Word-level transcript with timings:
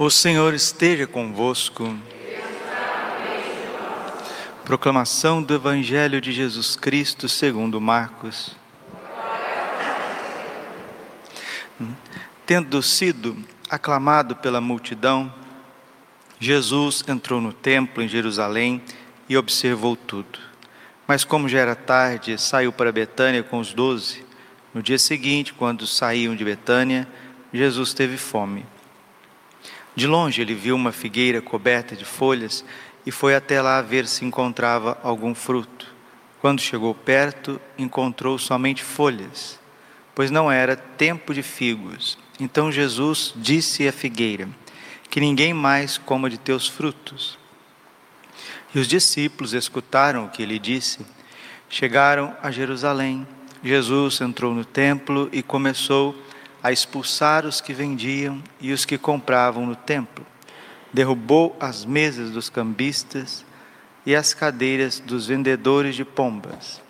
O 0.00 0.08
Senhor 0.10 0.54
esteja 0.54 1.08
convosco. 1.08 1.92
Proclamação 4.64 5.42
do 5.42 5.52
Evangelho 5.52 6.20
de 6.20 6.30
Jesus 6.30 6.76
Cristo 6.76 7.28
segundo 7.28 7.80
Marcos. 7.80 8.54
Tendo 12.46 12.80
sido 12.80 13.36
aclamado 13.68 14.36
pela 14.36 14.60
multidão, 14.60 15.34
Jesus 16.38 17.02
entrou 17.08 17.40
no 17.40 17.52
templo 17.52 18.00
em 18.00 18.06
Jerusalém 18.06 18.80
e 19.28 19.36
observou 19.36 19.96
tudo. 19.96 20.38
Mas 21.08 21.24
como 21.24 21.48
já 21.48 21.58
era 21.58 21.74
tarde, 21.74 22.40
saiu 22.40 22.70
para 22.70 22.92
Betânia 22.92 23.42
com 23.42 23.58
os 23.58 23.72
doze. 23.72 24.24
No 24.72 24.80
dia 24.80 24.96
seguinte, 24.96 25.52
quando 25.52 25.88
saíam 25.88 26.36
de 26.36 26.44
Betânia, 26.44 27.08
Jesus 27.52 27.92
teve 27.92 28.16
fome. 28.16 28.64
De 29.98 30.06
longe 30.06 30.40
ele 30.40 30.54
viu 30.54 30.76
uma 30.76 30.92
figueira 30.92 31.42
coberta 31.42 31.96
de 31.96 32.04
folhas 32.04 32.64
e 33.04 33.10
foi 33.10 33.34
até 33.34 33.60
lá 33.60 33.82
ver 33.82 34.06
se 34.06 34.24
encontrava 34.24 34.96
algum 35.02 35.34
fruto. 35.34 35.92
Quando 36.40 36.60
chegou 36.60 36.94
perto, 36.94 37.60
encontrou 37.76 38.38
somente 38.38 38.80
folhas, 38.80 39.58
pois 40.14 40.30
não 40.30 40.52
era 40.52 40.76
tempo 40.76 41.34
de 41.34 41.42
figos. 41.42 42.16
Então 42.38 42.70
Jesus 42.70 43.34
disse 43.34 43.88
à 43.88 43.92
figueira: 43.92 44.48
Que 45.10 45.18
ninguém 45.18 45.52
mais 45.52 45.98
coma 45.98 46.30
de 46.30 46.38
teus 46.38 46.68
frutos. 46.68 47.36
E 48.72 48.78
os 48.78 48.86
discípulos 48.86 49.52
escutaram 49.52 50.26
o 50.26 50.28
que 50.28 50.44
ele 50.44 50.60
disse. 50.60 51.00
Chegaram 51.68 52.36
a 52.40 52.52
Jerusalém. 52.52 53.26
Jesus 53.64 54.20
entrou 54.20 54.54
no 54.54 54.64
templo 54.64 55.28
e 55.32 55.42
começou 55.42 56.14
a 56.62 56.72
expulsar 56.72 57.46
os 57.46 57.60
que 57.60 57.72
vendiam 57.72 58.42
e 58.60 58.72
os 58.72 58.84
que 58.84 58.98
compravam 58.98 59.64
no 59.64 59.76
templo. 59.76 60.26
Derrubou 60.92 61.56
as 61.60 61.84
mesas 61.84 62.30
dos 62.30 62.48
cambistas 62.48 63.44
e 64.04 64.14
as 64.14 64.32
cadeiras 64.32 64.98
dos 65.00 65.26
vendedores 65.26 65.94
de 65.94 66.04
pombas. 66.04 66.80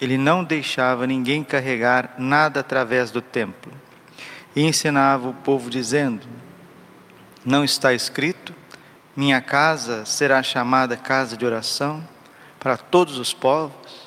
Ele 0.00 0.16
não 0.18 0.44
deixava 0.44 1.06
ninguém 1.06 1.42
carregar 1.42 2.14
nada 2.18 2.60
através 2.60 3.10
do 3.10 3.20
templo. 3.22 3.72
E 4.54 4.62
ensinava 4.62 5.28
o 5.28 5.34
povo 5.34 5.68
dizendo: 5.68 6.26
Não 7.44 7.64
está 7.64 7.92
escrito: 7.92 8.54
Minha 9.16 9.40
casa 9.40 10.04
será 10.04 10.42
chamada 10.42 10.96
casa 10.96 11.36
de 11.36 11.44
oração 11.44 12.06
para 12.58 12.76
todos 12.76 13.18
os 13.18 13.34
povos? 13.34 14.06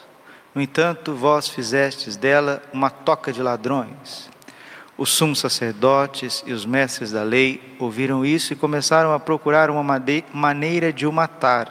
No 0.53 0.61
entanto, 0.61 1.13
vós 1.13 1.47
fizestes 1.47 2.15
dela 2.15 2.61
uma 2.73 2.89
toca 2.89 3.31
de 3.31 3.41
ladrões. 3.41 4.29
Os 4.99 5.11
sumos 5.11 5.39
sacerdotes 5.39 6.43
e 6.45 6.51
os 6.51 6.65
mestres 6.65 7.13
da 7.13 7.23
lei 7.23 7.73
ouviram 7.79 8.25
isso 8.25 8.51
e 8.51 8.55
começaram 8.57 9.13
a 9.13 9.19
procurar 9.19 9.69
uma 9.69 9.81
maneira 10.33 10.91
de 10.91 11.07
o 11.07 11.11
matar. 11.13 11.69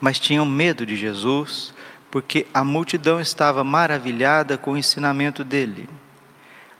Mas 0.00 0.18
tinham 0.18 0.46
medo 0.46 0.86
de 0.86 0.96
Jesus, 0.96 1.74
porque 2.10 2.46
a 2.54 2.64
multidão 2.64 3.20
estava 3.20 3.62
maravilhada 3.62 4.56
com 4.56 4.72
o 4.72 4.78
ensinamento 4.78 5.44
dele. 5.44 5.90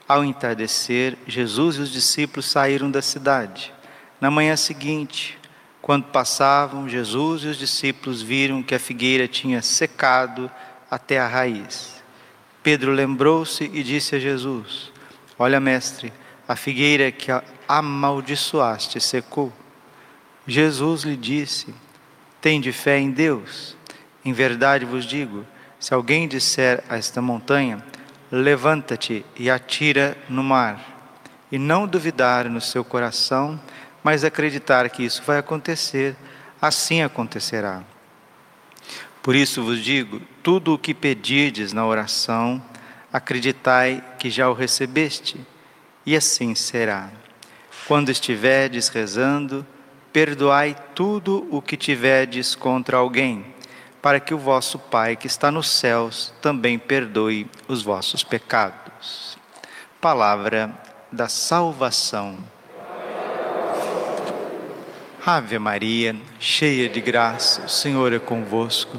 Ao 0.09 0.25
entardecer, 0.25 1.19
Jesus 1.27 1.77
e 1.77 1.81
os 1.81 1.93
discípulos 1.93 2.47
saíram 2.47 2.91
da 2.91 3.03
cidade. 3.03 3.75
Na 4.19 4.31
manhã 4.31 4.57
seguinte, 4.57 5.39
quando 5.83 6.05
passavam, 6.05 6.89
Jesus 6.89 7.43
e 7.43 7.49
os 7.49 7.59
discípulos 7.59 8.23
viram 8.23 8.63
que 8.63 8.75
a 8.75 8.79
figueira 8.79 9.29
tinha 9.29 9.61
secado 9.61 10.51
até 10.91 11.21
a 11.21 11.29
raiz. 11.29 12.02
Pedro 12.63 12.93
lembrou-se 12.93 13.65
e 13.65 13.83
disse 13.83 14.15
a 14.15 14.19
Jesus: 14.19 14.93
Olha, 15.39 15.59
mestre, 15.59 16.13
a 16.47 16.55
figueira 16.55 17.11
que 17.11 17.31
amaldiçoaste 17.67 19.01
secou. 19.01 19.53
Jesus 20.47 21.03
lhe 21.03 21.17
disse: 21.17 21.75
Tende 22.41 22.73
fé 22.73 22.99
em 22.99 23.11
Deus. 23.11 23.77
Em 24.25 24.33
verdade 24.33 24.85
vos 24.85 25.05
digo: 25.05 25.45
se 25.81 25.93
alguém 25.93 26.29
disser 26.29 26.85
a 26.89 26.97
esta 26.97 27.21
montanha, 27.21 27.85
levanta-te 28.31 29.27
e 29.37 29.51
atira 29.51 30.17
no 30.29 30.43
mar, 30.43 31.11
e 31.51 31.59
não 31.59 31.87
duvidar 31.87 32.49
no 32.49 32.61
seu 32.61 32.85
coração, 32.85 33.61
mas 34.03 34.23
acreditar 34.23 34.89
que 34.89 35.05
isso 35.05 35.23
vai 35.25 35.39
acontecer, 35.39 36.17
assim 36.61 37.03
acontecerá. 37.03 37.83
Por 39.23 39.35
isso 39.35 39.63
vos 39.63 39.83
digo: 39.83 40.21
tudo 40.43 40.75
o 40.75 40.79
que 40.79 40.93
pedirdes 40.93 41.73
na 41.73 41.87
oração, 41.87 42.63
acreditai 43.13 44.03
que 44.19 44.29
já 44.31 44.49
o 44.49 44.55
recebeste, 44.55 45.41
e 46.05 46.17
assim 46.17 46.55
será. 46.55 47.11
Quando 47.87 48.11
estiverdes 48.11 48.89
rezando, 48.89 49.67
perdoai 50.13 50.77
tudo 50.95 51.47
o 51.51 51.63
que 51.63 51.77
tiverdes 51.77 52.55
contra 52.55 52.97
alguém, 52.97 53.47
para 54.01 54.19
que 54.19 54.35
o 54.35 54.39
vosso 54.39 54.79
Pai 54.79 55.15
que 55.15 55.27
está 55.27 55.51
nos 55.51 55.69
céus 55.69 56.35
também 56.43 56.79
perdoe 56.79 57.49
os 57.69 57.83
vossos 57.83 58.25
pecados. 58.25 59.39
Palavra 60.01 60.77
da 61.11 61.29
salvação. 61.29 62.39
Ave 65.25 65.57
Maria, 65.59 66.17
cheia 66.41 66.89
de 66.89 67.01
graça, 67.01 67.67
o 67.67 67.69
Senhor 67.69 68.13
é 68.13 68.19
convosco. 68.19 68.99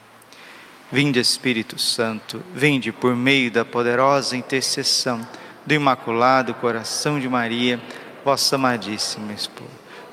Vinde, 0.91 1.21
Espírito 1.21 1.79
Santo, 1.79 2.43
vinde 2.53 2.91
por 2.91 3.15
meio 3.15 3.49
da 3.49 3.63
poderosa 3.63 4.35
intercessão 4.35 5.25
do 5.65 5.73
Imaculado 5.73 6.53
Coração 6.53 7.17
de 7.17 7.29
Maria, 7.29 7.79
vossa 8.25 8.55
amadíssima 8.55 9.31
esposa. 9.31 9.69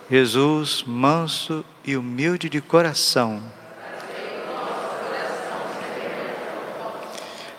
Jesus, 0.09 0.85
manso 0.87 1.65
e 1.85 1.97
humilde 1.97 2.49
de 2.49 2.61
coração. 2.61 3.43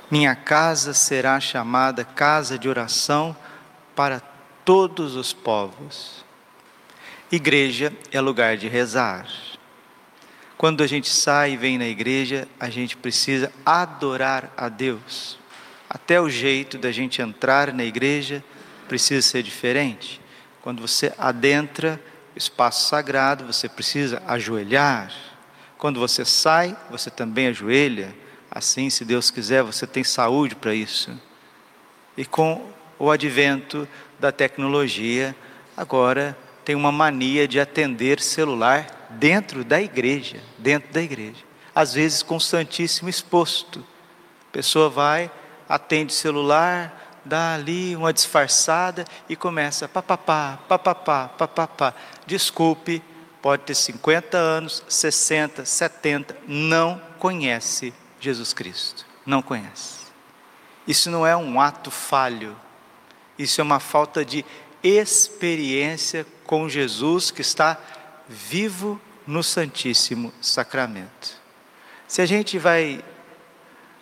Minha 0.09 0.33
casa 0.33 0.93
será 0.93 1.39
chamada 1.41 2.05
casa 2.05 2.57
de 2.57 2.69
oração 2.69 3.35
para 3.95 4.21
todos 4.63 5.15
os 5.17 5.33
povos. 5.33 6.23
Igreja 7.29 7.91
é 8.11 8.21
lugar 8.21 8.55
de 8.55 8.67
rezar. 8.69 9.27
Quando 10.59 10.83
a 10.83 10.87
gente 10.87 11.07
sai 11.07 11.53
e 11.53 11.55
vem 11.55 11.77
na 11.77 11.87
igreja, 11.87 12.45
a 12.59 12.69
gente 12.69 12.97
precisa 12.97 13.49
adorar 13.65 14.51
a 14.57 14.67
Deus. 14.67 15.39
Até 15.89 16.19
o 16.19 16.29
jeito 16.29 16.77
da 16.77 16.91
gente 16.91 17.21
entrar 17.21 17.73
na 17.73 17.85
igreja 17.85 18.43
precisa 18.85 19.25
ser 19.25 19.41
diferente. 19.41 20.19
Quando 20.61 20.81
você 20.81 21.13
adentra 21.17 21.97
o 22.35 22.37
espaço 22.37 22.89
sagrado, 22.89 23.45
você 23.45 23.69
precisa 23.69 24.21
ajoelhar. 24.27 25.13
Quando 25.77 25.97
você 25.97 26.25
sai, 26.25 26.75
você 26.91 27.09
também 27.09 27.47
ajoelha. 27.47 28.13
Assim, 28.51 28.89
se 28.89 29.05
Deus 29.05 29.31
quiser, 29.31 29.63
você 29.63 29.87
tem 29.87 30.03
saúde 30.03 30.55
para 30.55 30.75
isso. 30.75 31.17
E 32.17 32.25
com 32.25 32.69
o 32.99 33.09
advento 33.09 33.87
da 34.19 34.29
tecnologia, 34.29 35.33
agora 35.77 36.37
tem 36.65 36.75
uma 36.75 36.91
mania 36.91 37.47
de 37.47 37.61
atender 37.61 38.19
celular 38.19 38.98
dentro 39.09 39.63
da 39.63 39.81
igreja, 39.81 40.41
dentro 40.57 40.91
da 40.93 41.01
igreja. 41.01 41.43
Às 41.73 41.93
vezes 41.93 42.23
com 42.23 42.35
o 42.35 42.41
Santíssimo 42.41 43.09
exposto. 43.09 43.85
A 44.49 44.51
pessoa 44.51 44.89
vai, 44.89 45.31
atende 45.67 46.13
celular, 46.13 47.19
dá 47.23 47.53
ali 47.53 47.95
uma 47.95 48.11
disfarçada 48.11 49.05
e 49.27 49.35
começa 49.35 49.87
papapá, 49.87 50.59
papapá, 50.67 51.27
papapá. 51.29 51.93
Desculpe, 52.25 53.03
pode 53.41 53.63
ter 53.63 53.75
50 53.75 54.37
anos, 54.37 54.83
60, 54.87 55.65
70, 55.65 56.37
não 56.47 57.01
conhece 57.17 57.93
Jesus 58.19 58.53
Cristo. 58.53 59.05
Não 59.25 59.41
conhece. 59.41 59.99
Isso 60.87 61.11
não 61.11 61.25
é 61.25 61.37
um 61.37 61.61
ato 61.61 61.91
falho. 61.91 62.57
Isso 63.37 63.61
é 63.61 63.63
uma 63.63 63.79
falta 63.79 64.25
de 64.25 64.43
experiência 64.83 66.25
com 66.45 66.67
Jesus 66.67 67.29
que 67.29 67.41
está 67.41 67.77
vivo 68.29 69.01
no 69.25 69.41
Santíssimo 69.41 70.31
Sacramento. 70.39 71.41
Se 72.07 72.21
a 72.21 72.25
gente 72.25 72.59
vai 72.59 73.03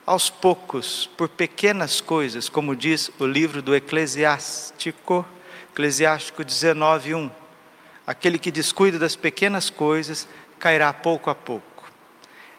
aos 0.06 0.30
poucos, 0.30 1.10
por 1.18 1.30
pequenas 1.30 2.02
coisas, 2.02 2.50
como 2.50 2.76
diz 2.76 3.10
o 3.20 3.26
livro 3.26 3.62
do 3.62 3.76
Eclesiástico, 3.76 5.26
Eclesiástico 5.72 6.44
19:1, 6.44 7.32
aquele 8.06 8.38
que 8.38 8.52
descuida 8.52 9.00
das 9.00 9.16
pequenas 9.16 9.70
coisas 9.70 10.28
cairá 10.60 10.92
pouco 10.92 11.30
a 11.30 11.36
pouco. 11.36 11.90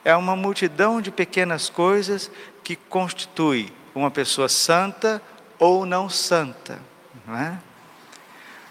É 0.05 0.15
uma 0.17 0.37
multidão 0.37 1.01
de 1.01 1.11
pequenas 1.11 1.69
coisas 1.69 2.31
que 2.63 2.77
constitui 2.77 3.73
uma 3.95 4.11
pessoa 4.11 4.49
santa 4.49 5.21
ou 5.59 5.85
não 5.85 6.09
santa. 6.09 6.79
Não 7.27 7.37
é? 7.37 7.59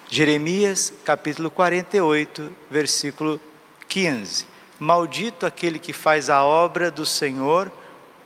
Jeremias 0.09 0.93
capítulo 1.03 1.51
48, 1.51 2.49
versículo 2.71 3.41
15. 3.89 4.47
Maldito 4.79 5.45
aquele 5.45 5.77
que 5.77 5.91
faz 5.91 6.29
a 6.29 6.45
obra 6.45 6.89
do 6.89 7.05
Senhor 7.05 7.69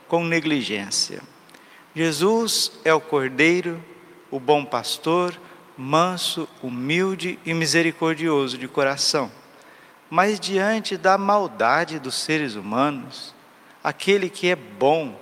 com 0.06 0.22
negligência. 0.24 1.20
Jesus 1.92 2.70
é 2.84 2.94
o 2.94 3.00
Cordeiro, 3.00 3.82
o 4.30 4.38
bom 4.38 4.64
pastor, 4.64 5.36
manso, 5.76 6.48
humilde 6.62 7.36
e 7.44 7.52
misericordioso 7.52 8.56
de 8.56 8.68
coração. 8.68 9.28
Mas 10.08 10.38
diante 10.38 10.96
da 10.96 11.18
maldade 11.18 11.98
dos 11.98 12.14
seres 12.14 12.54
humanos, 12.54 13.34
aquele 13.82 14.30
que 14.30 14.48
é 14.48 14.54
bom, 14.54 15.20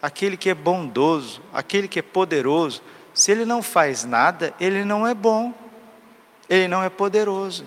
aquele 0.00 0.36
que 0.36 0.50
é 0.50 0.54
bondoso, 0.54 1.42
aquele 1.52 1.88
que 1.88 1.98
é 1.98 2.02
poderoso, 2.02 2.80
se 3.12 3.32
ele 3.32 3.44
não 3.44 3.60
faz 3.60 4.04
nada, 4.04 4.54
ele 4.60 4.84
não 4.84 5.04
é 5.04 5.12
bom, 5.12 5.52
ele 6.48 6.68
não 6.68 6.82
é 6.82 6.88
poderoso. 6.88 7.66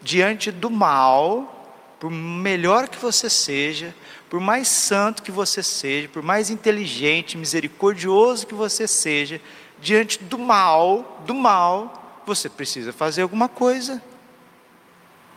Diante 0.00 0.50
do 0.52 0.70
mal, 0.70 1.58
por 1.98 2.10
melhor 2.10 2.88
que 2.88 2.98
você 2.98 3.28
seja, 3.28 3.94
por 4.30 4.40
mais 4.40 4.68
santo 4.68 5.22
que 5.22 5.32
você 5.32 5.62
seja, 5.62 6.08
por 6.08 6.22
mais 6.22 6.50
inteligente, 6.50 7.36
misericordioso 7.36 8.46
que 8.46 8.54
você 8.54 8.86
seja, 8.86 9.40
diante 9.80 10.22
do 10.22 10.38
mal, 10.38 11.22
do 11.26 11.34
mal, 11.34 12.22
você 12.26 12.48
precisa 12.48 12.92
fazer 12.92 13.22
alguma 13.22 13.48
coisa. 13.48 14.02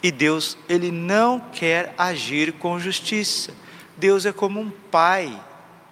E 0.04 0.12
Deus, 0.12 0.58
ele 0.68 0.92
não 0.92 1.40
quer 1.40 1.94
agir 1.98 2.54
com 2.54 2.80
justiça. 2.80 3.54
Deus 3.98 4.26
é 4.26 4.34
como 4.34 4.60
um 4.60 4.70
pai. 4.70 5.40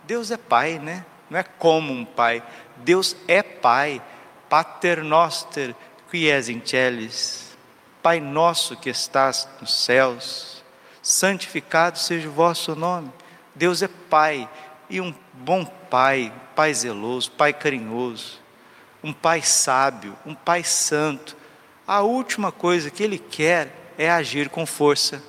Deus 0.05 0.31
é 0.31 0.37
pai, 0.37 0.79
né? 0.79 1.05
Não 1.29 1.39
é 1.39 1.43
como 1.43 1.93
um 1.93 2.03
pai. 2.03 2.43
Deus 2.77 3.15
é 3.27 3.43
pai. 3.43 4.01
Pater 4.49 5.03
noster 5.03 5.75
qui 6.09 6.29
es 6.29 6.49
in 6.49 6.61
celis. 6.63 7.57
Pai 8.01 8.19
nosso 8.19 8.75
que 8.75 8.89
estás 8.89 9.47
nos 9.61 9.73
céus. 9.83 10.63
Santificado 11.01 11.97
seja 11.97 12.27
o 12.27 12.31
vosso 12.31 12.75
nome. 12.75 13.11
Deus 13.55 13.81
é 13.81 13.87
pai 13.87 14.49
e 14.89 14.99
um 14.99 15.13
bom 15.33 15.65
pai, 15.65 16.33
pai 16.55 16.73
zeloso, 16.73 17.31
pai 17.31 17.53
carinhoso, 17.53 18.39
um 19.03 19.13
pai 19.13 19.41
sábio, 19.41 20.15
um 20.25 20.33
pai 20.33 20.63
santo. 20.63 21.35
A 21.85 22.01
última 22.01 22.51
coisa 22.51 22.89
que 22.89 23.03
ele 23.03 23.17
quer 23.17 23.93
é 23.97 24.09
agir 24.09 24.49
com 24.49 24.65
força, 24.65 25.21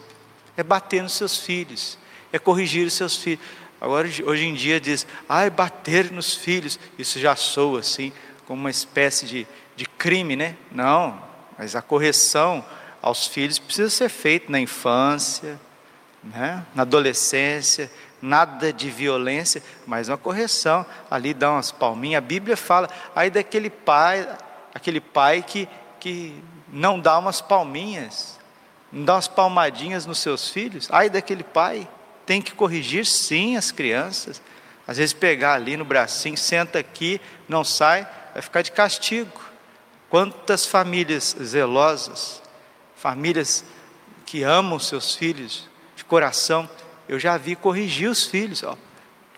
é 0.57 0.63
bater 0.63 1.03
nos 1.03 1.15
seus 1.15 1.39
filhos, 1.39 1.99
é 2.33 2.39
corrigir 2.39 2.87
os 2.87 2.95
seus 2.95 3.17
filhos. 3.17 3.45
Agora, 3.81 4.07
hoje 4.07 4.45
em 4.45 4.55
dia, 4.55 4.79
diz, 4.79 5.07
ai, 5.29 5.49
bater 5.49 6.11
nos 6.13 6.35
filhos, 6.35 6.79
isso 6.99 7.19
já 7.19 7.35
soa 7.35 7.81
assim, 7.81 8.13
como 8.47 8.61
uma 8.61 8.71
espécie 8.71 9.27
de, 9.27 9.47
de 9.81 9.87
crime, 9.87 10.37
né? 10.37 10.57
Não, 10.71 11.19
mas 11.57 11.75
a 11.75 11.81
correção 11.81 12.63
aos 13.01 13.27
filhos 13.27 13.59
precisa 13.59 13.89
ser 13.89 14.11
feita 14.11 14.53
na 14.53 14.61
infância, 14.61 15.59
né? 16.23 16.63
na 16.75 16.83
adolescência, 16.83 17.91
nada 18.21 18.75
de 18.75 18.91
violência, 18.91 19.63
mas 19.87 20.11
uma 20.11 20.19
correção, 20.19 20.85
ali 21.11 21.33
dá 21.33 21.53
umas 21.53 21.73
palminhas, 21.73 22.19
a 22.19 22.27
Bíblia 22.27 22.59
fala, 22.59 22.91
aí 23.17 23.31
daquele 23.31 23.71
pai, 23.71 24.29
aquele 24.75 25.01
pai 25.01 25.43
que, 25.43 25.67
que 25.99 26.39
não 26.69 27.01
dá 27.01 27.19
umas 27.19 27.41
palminhas, 27.41 28.39
não 28.93 29.07
dá 29.07 29.15
umas 29.15 29.29
palmadinhas 29.29 30.05
nos 30.05 30.19
seus 30.19 30.51
filhos? 30.51 30.89
Ai 30.93 31.09
daquele 31.09 31.43
pai, 31.43 31.89
tem 32.27 32.43
que 32.43 32.53
corrigir 32.53 33.07
sim 33.07 33.57
as 33.57 33.73
crianças. 33.73 34.43
Às 34.87 34.99
vezes 34.99 35.15
pegar 35.15 35.55
ali 35.55 35.75
no 35.75 35.87
bracinho, 35.87 36.37
senta 36.37 36.79
aqui, 36.79 37.19
não 37.49 37.65
sai, 37.65 38.07
vai 38.35 38.43
ficar 38.43 38.61
de 38.61 38.73
castigo. 38.73 39.49
Quantas 40.11 40.67
famílias 40.67 41.37
zelosas, 41.41 42.43
famílias 42.97 43.65
que 44.27 44.43
amam 44.43 44.79
seus 44.81 45.15
filhos 45.15 45.69
de 45.95 46.05
coração, 46.05 46.69
eu 47.09 47.17
já 47.19 47.37
vi 47.37 47.55
corrigir 47.55 48.11
os 48.11 48.27
filhos, 48.27 48.65
ó, 48.65 48.77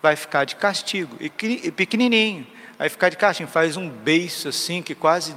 vai 0.01 0.17
ficar 0.17 0.45
de 0.45 0.57
castigo, 0.57 1.15
e 1.21 1.29
pequenininho, 1.71 2.47
vai 2.79 2.89
ficar 2.89 3.11
de 3.11 3.19
castigo, 3.19 3.51
faz 3.51 3.77
um 3.77 3.89
beiço 3.89 4.49
assim, 4.49 4.81
que 4.81 4.95
quase, 4.95 5.37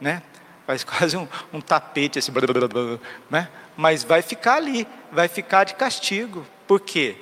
né, 0.00 0.22
faz 0.64 0.82
quase 0.84 1.16
um, 1.16 1.26
um 1.52 1.60
tapete 1.60 2.20
assim, 2.20 2.32
né? 3.28 3.48
mas 3.76 4.04
vai 4.04 4.22
ficar 4.22 4.54
ali, 4.54 4.86
vai 5.10 5.26
ficar 5.26 5.64
de 5.64 5.74
castigo. 5.74 6.46
Por 6.66 6.80
quê? 6.80 7.16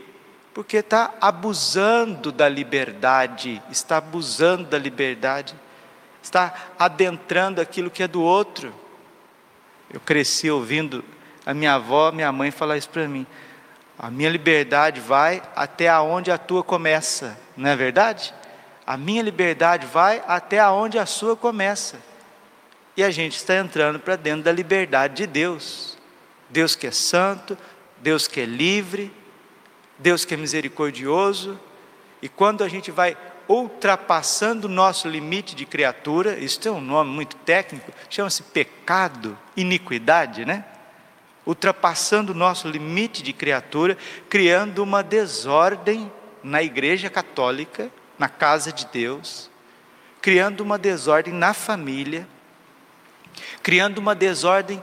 Porque 0.53 0.77
está 0.77 1.15
abusando 1.21 2.31
da 2.31 2.49
liberdade, 2.49 3.63
está 3.71 3.97
abusando 3.97 4.65
da 4.65 4.79
liberdade, 4.79 5.55
está 6.25 6.55
adentrando 6.79 7.61
aquilo 7.61 7.91
que 7.91 8.03
é 8.03 8.09
do 8.09 8.23
outro. 8.23 8.75
Eu 9.93 10.00
cresci 10.00 10.50
ouvindo 10.50 11.05
a 11.44 11.53
minha 11.53 11.75
avó, 11.75 12.11
minha 12.11 12.32
mãe 12.32 12.50
falar 12.50 12.76
isso 12.76 12.88
para 12.88 13.06
mim. 13.06 13.26
A 13.99 14.11
minha 14.11 14.31
liberdade 14.31 15.00
vai 15.00 15.43
até 15.55 15.88
aonde 15.88 16.31
a 16.31 16.38
tua 16.38 16.65
começa, 16.65 17.38
não 17.56 17.71
é 17.71 17.76
verdade? 17.76 18.35
A 18.87 18.97
minha 18.97 19.23
liberdade 19.23 19.87
vai 19.87 20.23
até 20.26 20.59
aonde 20.59 20.99
a 20.99 21.06
sua 21.06 21.37
começa. 21.37 21.99
E 22.97 23.05
a 23.05 23.11
gente 23.11 23.37
está 23.37 23.56
entrando 23.56 23.99
para 23.99 24.17
dentro 24.17 24.43
da 24.43 24.53
liberdade 24.53 25.15
de 25.15 25.27
Deus. 25.27 25.97
Deus 26.50 26.75
que 26.75 26.87
é 26.87 26.91
santo, 26.91 27.56
Deus 27.99 28.27
que 28.29 28.41
é 28.41 28.44
livre, 28.44 29.12
Deus 29.99 30.25
que 30.25 30.35
é 30.35 30.37
misericordioso. 30.37 31.59
E 32.20 32.29
quando 32.29 32.65
a 32.65 32.69
gente 32.69 32.91
vai 32.91 33.17
ultrapassando 33.49 34.67
o 34.67 34.70
nosso 34.70 35.08
limite 35.08 35.55
de 35.55 35.67
criatura, 35.67 36.38
isso 36.38 36.61
tem 36.61 36.73
um 36.73 36.81
nome 36.81 37.11
muito 37.11 37.37
técnico, 37.37 37.93
chama-se 38.08 38.43
pecado, 38.43 39.38
iniquidade, 39.56 40.44
né? 40.44 40.64
Ultrapassando 41.46 42.32
o 42.32 42.35
nosso 42.35 42.69
limite 42.69 43.23
de 43.23 43.32
criatura, 43.32 43.99
criando 44.29 44.82
uma 44.82 45.02
desordem 45.02 46.11
na 46.43 46.62
igreja 46.62 47.11
católica, 47.11 47.91
na 48.19 48.29
casa 48.29 48.73
de 48.73 48.87
Deus, 48.87 49.50
criando 50.20 50.61
uma 50.62 50.79
desordem 50.79 51.35
na 51.35 51.52
família, 51.52 52.26
criando 53.62 53.99
uma 53.99 54.14
desordem 54.14 54.82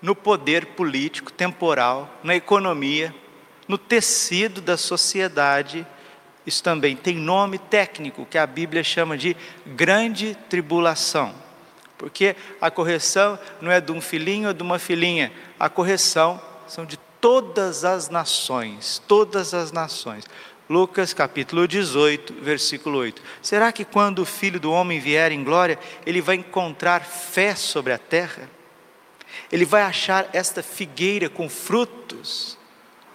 no 0.00 0.14
poder 0.14 0.66
político, 0.66 1.32
temporal, 1.32 2.18
na 2.22 2.34
economia, 2.34 3.14
no 3.66 3.76
tecido 3.76 4.60
da 4.60 4.76
sociedade. 4.76 5.86
Isso 6.48 6.62
também 6.62 6.96
tem 6.96 7.14
nome 7.14 7.58
técnico 7.58 8.24
que 8.24 8.38
a 8.38 8.46
Bíblia 8.46 8.82
chama 8.82 9.18
de 9.18 9.36
grande 9.66 10.34
tribulação. 10.48 11.34
Porque 11.98 12.34
a 12.58 12.70
correção 12.70 13.38
não 13.60 13.70
é 13.70 13.82
de 13.82 13.92
um 13.92 14.00
filhinho 14.00 14.48
ou 14.48 14.54
de 14.54 14.62
uma 14.62 14.78
filhinha, 14.78 15.30
a 15.60 15.68
correção 15.68 16.40
são 16.66 16.86
de 16.86 16.96
todas 17.20 17.84
as 17.84 18.08
nações, 18.08 19.02
todas 19.06 19.52
as 19.52 19.72
nações. 19.72 20.24
Lucas 20.70 21.12
capítulo 21.12 21.68
18, 21.68 22.36
versículo 22.40 22.96
8. 22.96 23.20
Será 23.42 23.70
que 23.70 23.84
quando 23.84 24.20
o 24.20 24.24
filho 24.24 24.58
do 24.58 24.72
homem 24.72 24.98
vier 24.98 25.30
em 25.32 25.44
glória, 25.44 25.78
ele 26.06 26.22
vai 26.22 26.36
encontrar 26.36 27.04
fé 27.04 27.54
sobre 27.54 27.92
a 27.92 27.98
terra? 27.98 28.48
Ele 29.52 29.66
vai 29.66 29.82
achar 29.82 30.30
esta 30.32 30.62
figueira 30.62 31.28
com 31.28 31.46
frutos? 31.46 32.56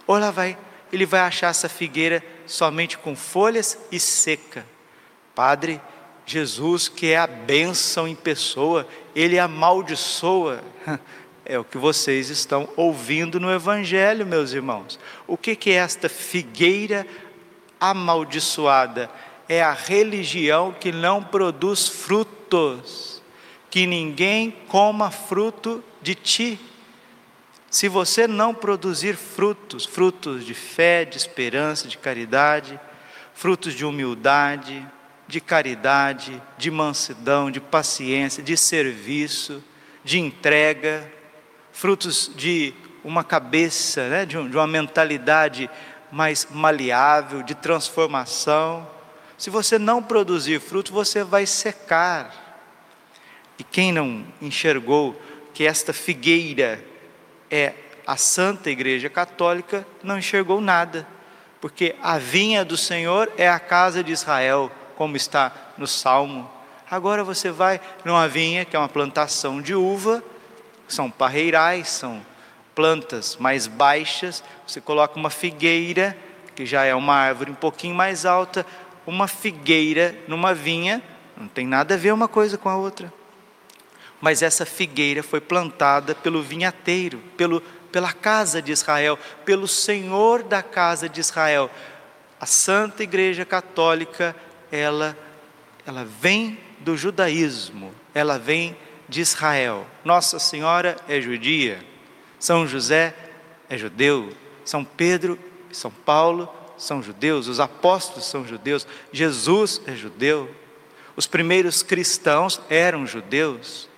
Ou 0.06 0.16
ela 0.16 0.30
vai, 0.30 0.56
ele 0.92 1.04
vai 1.04 1.18
achar 1.18 1.48
essa 1.48 1.68
figueira 1.68 2.22
somente 2.46 2.98
com 2.98 3.14
folhas 3.16 3.78
e 3.90 3.98
seca? 3.98 4.66
Padre, 5.34 5.80
Jesus, 6.26 6.88
que 6.88 7.12
é 7.12 7.18
a 7.18 7.26
bênção 7.26 8.08
em 8.08 8.14
pessoa, 8.14 8.86
ele 9.14 9.38
amaldiçoa. 9.38 10.62
É 11.46 11.58
o 11.58 11.64
que 11.64 11.76
vocês 11.76 12.30
estão 12.30 12.66
ouvindo 12.74 13.38
no 13.38 13.52
Evangelho, 13.52 14.24
meus 14.24 14.52
irmãos. 14.52 14.98
O 15.26 15.36
que, 15.36 15.58
é 15.70 15.74
esta 15.74 16.08
figueira 16.08 17.06
amaldiçoada 17.78 19.10
é 19.46 19.62
a 19.62 19.72
religião 19.72 20.72
que 20.72 20.90
não 20.90 21.22
produz 21.22 21.86
frutos, 21.86 23.22
que 23.68 23.86
ninguém 23.86 24.50
coma 24.68 25.10
fruto 25.10 25.84
de 26.00 26.14
ti. 26.14 26.58
Se 27.74 27.88
você 27.88 28.28
não 28.28 28.54
produzir 28.54 29.16
frutos, 29.16 29.84
frutos 29.84 30.46
de 30.46 30.54
fé, 30.54 31.04
de 31.04 31.16
esperança, 31.16 31.88
de 31.88 31.98
caridade, 31.98 32.78
frutos 33.34 33.74
de 33.74 33.84
humildade, 33.84 34.86
de 35.26 35.40
caridade, 35.40 36.40
de 36.56 36.70
mansidão, 36.70 37.50
de 37.50 37.58
paciência, 37.58 38.44
de 38.44 38.56
serviço, 38.56 39.60
de 40.04 40.20
entrega, 40.20 41.12
frutos 41.72 42.30
de 42.36 42.72
uma 43.02 43.24
cabeça, 43.24 44.08
né, 44.08 44.24
de 44.24 44.38
uma 44.38 44.68
mentalidade 44.68 45.68
mais 46.12 46.46
maleável, 46.48 47.42
de 47.42 47.56
transformação. 47.56 48.88
Se 49.36 49.50
você 49.50 49.80
não 49.80 50.00
produzir 50.00 50.60
fruto, 50.60 50.92
você 50.92 51.24
vai 51.24 51.44
secar. 51.44 52.62
E 53.58 53.64
quem 53.64 53.90
não 53.90 54.24
enxergou 54.40 55.20
que 55.52 55.66
esta 55.66 55.92
figueira 55.92 56.93
é 57.50 57.72
a 58.06 58.16
Santa 58.16 58.70
Igreja 58.70 59.08
Católica 59.08 59.86
não 60.02 60.18
enxergou 60.18 60.60
nada, 60.60 61.06
porque 61.60 61.94
a 62.02 62.18
vinha 62.18 62.64
do 62.64 62.76
Senhor 62.76 63.32
é 63.38 63.48
a 63.48 63.58
casa 63.58 64.04
de 64.04 64.12
Israel, 64.12 64.70
como 64.96 65.16
está 65.16 65.52
no 65.78 65.86
Salmo. 65.86 66.50
Agora 66.90 67.24
você 67.24 67.50
vai 67.50 67.80
numa 68.04 68.28
vinha, 68.28 68.64
que 68.64 68.76
é 68.76 68.78
uma 68.78 68.88
plantação 68.88 69.62
de 69.62 69.74
uva, 69.74 70.22
são 70.86 71.10
parreirais, 71.10 71.88
são 71.88 72.20
plantas 72.74 73.36
mais 73.36 73.66
baixas, 73.66 74.44
você 74.66 74.80
coloca 74.80 75.18
uma 75.18 75.30
figueira, 75.30 76.16
que 76.54 76.66
já 76.66 76.84
é 76.84 76.94
uma 76.94 77.14
árvore 77.14 77.50
um 77.50 77.54
pouquinho 77.54 77.94
mais 77.94 78.26
alta, 78.26 78.66
uma 79.06 79.26
figueira 79.26 80.14
numa 80.28 80.54
vinha, 80.54 81.02
não 81.36 81.48
tem 81.48 81.66
nada 81.66 81.94
a 81.94 81.98
ver 81.98 82.12
uma 82.12 82.28
coisa 82.28 82.58
com 82.58 82.68
a 82.68 82.76
outra. 82.76 83.12
Mas 84.24 84.40
essa 84.40 84.64
figueira 84.64 85.22
foi 85.22 85.38
plantada 85.38 86.14
pelo 86.14 86.42
vinhateiro, 86.42 87.18
pelo, 87.36 87.60
pela 87.92 88.10
casa 88.10 88.62
de 88.62 88.72
Israel, 88.72 89.18
pelo 89.44 89.68
Senhor 89.68 90.42
da 90.42 90.62
casa 90.62 91.10
de 91.10 91.20
Israel. 91.20 91.70
A 92.40 92.46
Santa 92.46 93.02
Igreja 93.02 93.44
Católica, 93.44 94.34
ela, 94.72 95.14
ela 95.84 96.06
vem 96.06 96.58
do 96.78 96.96
judaísmo, 96.96 97.94
ela 98.14 98.38
vem 98.38 98.74
de 99.10 99.20
Israel. 99.20 99.86
Nossa 100.02 100.38
Senhora 100.38 100.96
é 101.06 101.20
judia, 101.20 101.84
São 102.38 102.66
José 102.66 103.14
é 103.68 103.76
judeu, 103.76 104.34
São 104.64 104.86
Pedro 104.86 105.38
e 105.70 105.76
São 105.76 105.90
Paulo 105.90 106.48
são 106.78 107.02
judeus, 107.02 107.46
os 107.46 107.60
apóstolos 107.60 108.24
são 108.24 108.48
judeus, 108.48 108.86
Jesus 109.12 109.82
é 109.86 109.94
judeu, 109.94 110.50
os 111.14 111.26
primeiros 111.26 111.82
cristãos 111.82 112.58
eram 112.70 113.06
judeus. 113.06 113.92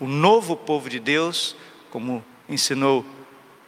O 0.00 0.08
novo 0.08 0.56
povo 0.56 0.88
de 0.88 0.98
Deus, 0.98 1.54
como 1.90 2.24
ensinou 2.48 3.04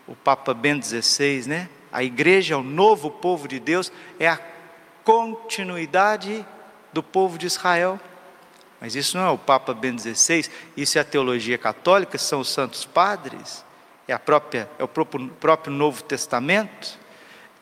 o 0.07 0.17
Papa 0.17 0.55
Bento 0.55 0.87
XVI, 0.87 1.45
né? 1.47 1.69
A 1.93 2.03
igreja, 2.03 2.57
o 2.57 2.63
novo 2.63 3.11
povo 3.11 3.47
de 3.47 3.61
Deus, 3.61 3.93
é 4.19 4.29
a 4.29 4.41
continuidade 5.05 6.45
do 6.93 7.03
povo 7.03 7.37
de 7.37 7.47
Israel. 7.47 8.01
Mas 8.81 8.97
isso 8.97 9.17
não 9.17 9.27
é 9.27 9.31
o 9.31 9.39
Papa 9.39 9.73
Bento 9.73 10.03
XVI, 10.03 10.51
isso 10.77 10.99
é 10.99 11.01
a 11.01 11.05
teologia 11.05 11.57
católica, 11.57 12.19
são 12.19 12.41
os 12.41 12.49
santos 12.49 12.85
padres, 12.85 13.65
é, 14.09 14.13
a 14.13 14.19
própria, 14.19 14.69
é 14.79 14.83
o 14.83 14.89
próprio, 14.89 15.29
próprio 15.29 15.73
Novo 15.73 16.03
Testamento. 16.03 16.99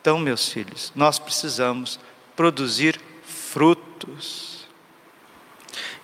Então, 0.01 0.17
meus 0.17 0.49
filhos, 0.49 0.91
nós 0.95 1.19
precisamos 1.19 1.99
produzir 2.35 2.99
frutos. 3.23 4.50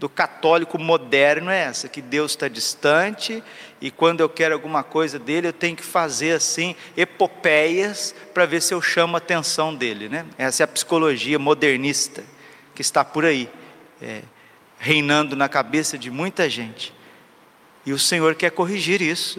do 0.00 0.09
católico 0.09 0.78
moderno 0.78 1.50
é 1.50 1.59
essa, 1.59 1.87
que 1.87 2.00
Deus 2.00 2.33
está 2.33 2.49
distante 2.49 3.45
e 3.83 3.90
quando 3.90 4.23
eu 4.23 4.30
quero 4.30 4.54
alguma 4.54 4.83
coisa 4.83 5.19
dele, 5.19 5.49
eu 5.49 5.52
tenho 5.52 5.76
que 5.76 5.85
fazer 5.85 6.33
assim, 6.33 6.75
epopeias, 6.97 8.14
para 8.33 8.47
ver 8.47 8.62
se 8.62 8.73
eu 8.73 8.80
chamo 8.80 9.14
a 9.14 9.19
atenção 9.19 9.75
dele. 9.75 10.09
Né? 10.09 10.25
Essa 10.38 10.62
é 10.62 10.64
a 10.64 10.69
psicologia 10.69 11.38
modernista 11.38 12.25
que 12.75 12.80
está 12.80 13.04
por 13.04 13.26
aí, 13.26 13.50
é, 14.00 14.23
reinando 14.78 15.37
na 15.37 15.50
cabeça 15.50 15.99
de 15.99 16.11
muita 16.11 16.49
gente. 16.49 16.95
E 17.85 17.92
o 17.92 17.99
Senhor 17.99 18.35
quer 18.35 18.52
corrigir 18.52 19.02
isso. 19.02 19.38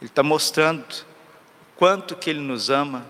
Ele 0.00 0.10
está 0.10 0.22
mostrando 0.24 0.82
o 0.82 1.76
quanto 1.76 2.16
que 2.16 2.28
Ele 2.28 2.40
nos 2.40 2.70
ama, 2.70 3.06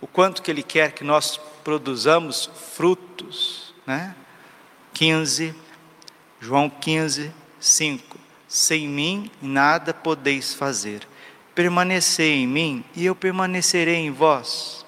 o 0.00 0.08
quanto 0.08 0.42
que 0.42 0.50
Ele 0.50 0.64
quer 0.64 0.90
que 0.90 1.04
nós 1.04 1.36
produzamos 1.62 2.50
frutos. 2.74 3.72
Né? 3.86 4.12
15 4.92 5.65
João 6.46 6.70
15, 6.70 7.32
5. 7.58 8.16
Sem 8.46 8.86
mim 8.86 9.28
nada 9.42 9.92
podeis 9.92 10.54
fazer. 10.54 11.00
Permanecei 11.56 12.34
em 12.34 12.46
mim 12.46 12.84
e 12.94 13.04
eu 13.04 13.16
permanecerei 13.16 13.96
em 13.96 14.12
vós. 14.12 14.86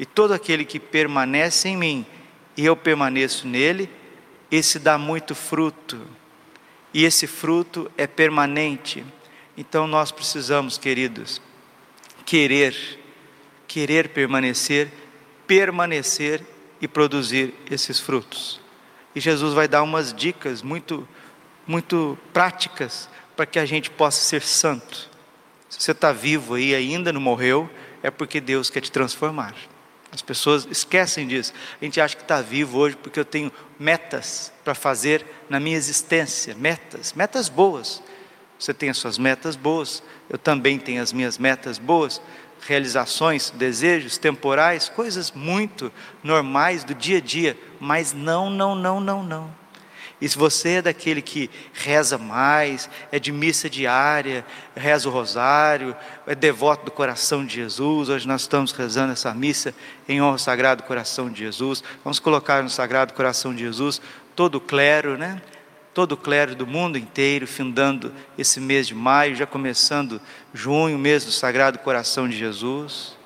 E 0.00 0.04
todo 0.04 0.34
aquele 0.34 0.64
que 0.64 0.80
permanece 0.80 1.68
em 1.68 1.76
mim 1.76 2.04
e 2.56 2.64
eu 2.64 2.74
permaneço 2.74 3.46
nele, 3.46 3.88
esse 4.50 4.80
dá 4.80 4.98
muito 4.98 5.32
fruto. 5.32 6.04
E 6.92 7.04
esse 7.04 7.28
fruto 7.28 7.88
é 7.96 8.08
permanente. 8.08 9.06
Então 9.56 9.86
nós 9.86 10.10
precisamos, 10.10 10.76
queridos, 10.76 11.40
querer, 12.26 12.74
querer 13.68 14.08
permanecer, 14.08 14.90
permanecer 15.46 16.44
e 16.80 16.88
produzir 16.88 17.54
esses 17.70 18.00
frutos. 18.00 18.63
E 19.14 19.20
Jesus 19.20 19.54
vai 19.54 19.68
dar 19.68 19.82
umas 19.82 20.12
dicas 20.12 20.62
muito, 20.62 21.06
muito 21.66 22.18
práticas 22.32 23.08
para 23.36 23.46
que 23.46 23.58
a 23.58 23.66
gente 23.66 23.90
possa 23.90 24.20
ser 24.20 24.42
santo. 24.42 25.10
Se 25.68 25.80
você 25.80 25.92
está 25.92 26.12
vivo 26.12 26.54
aí 26.54 26.74
ainda 26.74 27.12
não 27.12 27.20
morreu, 27.20 27.68
é 28.02 28.10
porque 28.10 28.40
Deus 28.40 28.70
quer 28.70 28.80
te 28.80 28.92
transformar. 28.92 29.54
As 30.12 30.22
pessoas 30.22 30.66
esquecem 30.70 31.26
disso. 31.26 31.52
A 31.80 31.84
gente 31.84 32.00
acha 32.00 32.14
que 32.14 32.22
está 32.22 32.40
vivo 32.40 32.78
hoje 32.78 32.96
porque 32.96 33.18
eu 33.18 33.24
tenho 33.24 33.50
metas 33.78 34.52
para 34.62 34.74
fazer 34.74 35.26
na 35.48 35.58
minha 35.58 35.76
existência, 35.76 36.54
metas, 36.54 37.12
metas 37.12 37.48
boas. 37.48 38.00
Você 38.56 38.72
tem 38.72 38.88
as 38.88 38.96
suas 38.96 39.18
metas 39.18 39.56
boas, 39.56 40.02
eu 40.30 40.38
também 40.38 40.78
tenho 40.78 41.02
as 41.02 41.12
minhas 41.12 41.36
metas 41.36 41.78
boas, 41.78 42.22
realizações, 42.66 43.50
desejos 43.50 44.16
temporais, 44.18 44.88
coisas 44.88 45.30
muito 45.30 45.92
normais 46.22 46.84
do 46.84 46.94
dia 46.94 47.18
a 47.18 47.20
dia, 47.20 47.58
mas 47.78 48.12
não, 48.12 48.48
não, 48.48 48.74
não, 48.74 49.00
não, 49.00 49.22
não. 49.22 49.64
E 50.20 50.28
se 50.28 50.38
você 50.38 50.76
é 50.76 50.82
daquele 50.82 51.20
que 51.20 51.50
reza 51.72 52.16
mais, 52.16 52.88
é 53.12 53.18
de 53.18 53.30
missa 53.30 53.68
diária, 53.68 54.44
reza 54.74 55.08
o 55.08 55.12
rosário, 55.12 55.94
é 56.26 56.34
devoto 56.34 56.86
do 56.86 56.90
coração 56.90 57.44
de 57.44 57.56
Jesus, 57.56 58.08
hoje 58.08 58.26
nós 58.26 58.42
estamos 58.42 58.72
rezando 58.72 59.12
essa 59.12 59.34
missa 59.34 59.74
em 60.08 60.22
honra 60.22 60.32
ao 60.32 60.38
Sagrado 60.38 60.82
Coração 60.84 61.28
de 61.28 61.40
Jesus. 61.40 61.84
Vamos 62.02 62.18
colocar 62.18 62.62
no 62.62 62.70
Sagrado 62.70 63.12
Coração 63.12 63.54
de 63.54 63.64
Jesus 63.64 64.00
todo 64.34 64.56
o 64.56 64.60
clero, 64.60 65.18
né? 65.18 65.42
Todo 65.94 66.12
o 66.12 66.16
clero 66.16 66.56
do 66.56 66.66
mundo 66.66 66.98
inteiro, 66.98 67.46
findando 67.46 68.12
esse 68.36 68.58
mês 68.60 68.88
de 68.88 68.94
maio, 68.94 69.36
já 69.36 69.46
começando 69.46 70.20
junho, 70.52 70.98
mês 70.98 71.24
do 71.24 71.30
Sagrado 71.30 71.78
Coração 71.78 72.28
de 72.28 72.36
Jesus. 72.36 73.16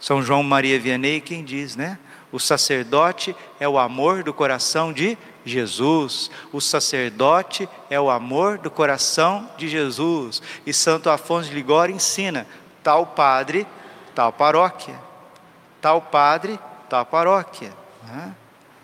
São 0.00 0.20
João 0.20 0.42
Maria 0.42 0.78
Vianney 0.78 1.20
quem 1.20 1.44
diz, 1.44 1.76
né? 1.76 1.98
O 2.32 2.40
sacerdote 2.40 3.34
é 3.60 3.68
o 3.68 3.78
amor 3.78 4.24
do 4.24 4.34
coração 4.34 4.92
de 4.92 5.16
Jesus. 5.44 6.30
O 6.52 6.60
sacerdote 6.60 7.68
é 7.88 8.00
o 8.00 8.10
amor 8.10 8.58
do 8.58 8.70
coração 8.70 9.48
de 9.56 9.68
Jesus. 9.68 10.42
E 10.66 10.72
Santo 10.72 11.10
Afonso 11.10 11.48
de 11.48 11.54
Ligório 11.54 11.94
ensina: 11.94 12.46
tal 12.82 13.06
padre, 13.06 13.66
tal 14.14 14.32
paróquia. 14.32 14.98
Tal 15.80 16.02
padre, 16.02 16.58
tal 16.88 17.06
paróquia. 17.06 17.72
Né? 18.04 18.34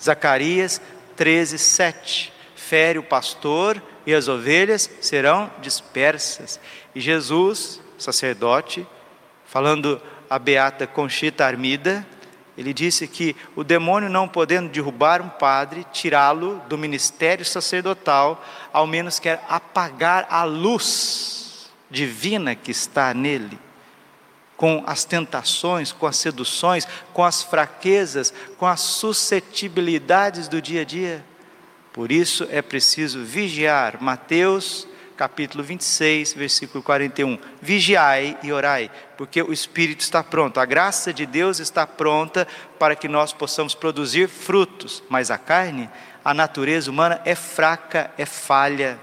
Zacarias 0.00 0.80
13, 1.16 1.58
7 1.58 2.35
fere 2.68 2.98
o 2.98 3.02
pastor 3.02 3.80
e 4.04 4.12
as 4.12 4.26
ovelhas 4.26 4.90
serão 5.00 5.50
dispersas. 5.60 6.58
E 6.94 7.00
Jesus, 7.00 7.80
sacerdote, 7.96 8.86
falando 9.44 10.02
a 10.28 10.36
beata 10.38 10.86
Conchita 10.86 11.46
Armida, 11.46 12.04
ele 12.58 12.72
disse 12.72 13.06
que 13.06 13.36
o 13.54 13.62
demônio 13.62 14.08
não 14.08 14.26
podendo 14.26 14.68
derrubar 14.68 15.22
um 15.22 15.28
padre, 15.28 15.86
tirá-lo 15.92 16.60
do 16.68 16.76
ministério 16.76 17.44
sacerdotal, 17.44 18.44
ao 18.72 18.86
menos 18.86 19.20
quer 19.20 19.44
apagar 19.48 20.26
a 20.28 20.42
luz 20.42 21.70
divina 21.88 22.56
que 22.56 22.72
está 22.72 23.14
nele, 23.14 23.58
com 24.56 24.82
as 24.86 25.04
tentações, 25.04 25.92
com 25.92 26.06
as 26.06 26.16
seduções, 26.16 26.88
com 27.12 27.22
as 27.22 27.42
fraquezas, 27.42 28.34
com 28.58 28.66
as 28.66 28.80
suscetibilidades 28.80 30.48
do 30.48 30.60
dia 30.60 30.80
a 30.80 30.84
dia. 30.84 31.24
Por 31.96 32.12
isso 32.12 32.46
é 32.50 32.60
preciso 32.60 33.24
vigiar. 33.24 34.02
Mateus 34.02 34.86
capítulo 35.16 35.64
26, 35.64 36.34
versículo 36.34 36.82
41. 36.82 37.38
Vigiai 37.62 38.38
e 38.42 38.52
orai, 38.52 38.90
porque 39.16 39.40
o 39.40 39.50
Espírito 39.50 40.02
está 40.02 40.22
pronto, 40.22 40.60
a 40.60 40.66
graça 40.66 41.10
de 41.10 41.24
Deus 41.24 41.58
está 41.58 41.86
pronta 41.86 42.46
para 42.78 42.94
que 42.94 43.08
nós 43.08 43.32
possamos 43.32 43.74
produzir 43.74 44.28
frutos, 44.28 45.02
mas 45.08 45.30
a 45.30 45.38
carne, 45.38 45.88
a 46.22 46.34
natureza 46.34 46.90
humana 46.90 47.18
é 47.24 47.34
fraca, 47.34 48.10
é 48.18 48.26
falha. 48.26 48.98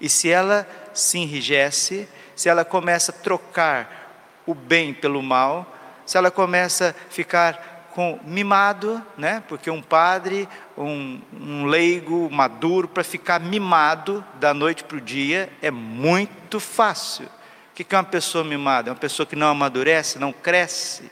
E 0.00 0.08
se 0.08 0.28
ela 0.28 0.66
se 0.92 1.18
enrijece, 1.18 2.08
se 2.34 2.48
ela 2.48 2.64
começa 2.64 3.12
a 3.12 3.14
trocar 3.14 4.42
o 4.44 4.56
bem 4.56 4.92
pelo 4.92 5.22
mal, 5.22 5.72
se 6.04 6.18
ela 6.18 6.32
começa 6.32 6.96
a 6.98 7.12
ficar 7.12 7.72
com 7.94 8.18
mimado, 8.24 9.02
né? 9.16 9.42
Porque 9.48 9.70
um 9.70 9.82
padre, 9.82 10.48
um, 10.76 11.20
um 11.32 11.66
leigo 11.66 12.30
maduro 12.30 12.88
para 12.88 13.04
ficar 13.04 13.40
mimado 13.40 14.24
da 14.40 14.54
noite 14.54 14.84
para 14.84 14.96
o 14.96 15.00
dia 15.00 15.50
é 15.60 15.70
muito 15.70 16.58
fácil. 16.58 17.26
O 17.26 17.74
que 17.74 17.94
é 17.94 17.98
uma 17.98 18.04
pessoa 18.04 18.44
mimada? 18.44 18.90
É 18.90 18.92
uma 18.92 18.98
pessoa 18.98 19.26
que 19.26 19.36
não 19.36 19.48
amadurece, 19.48 20.18
não 20.18 20.32
cresce, 20.32 21.10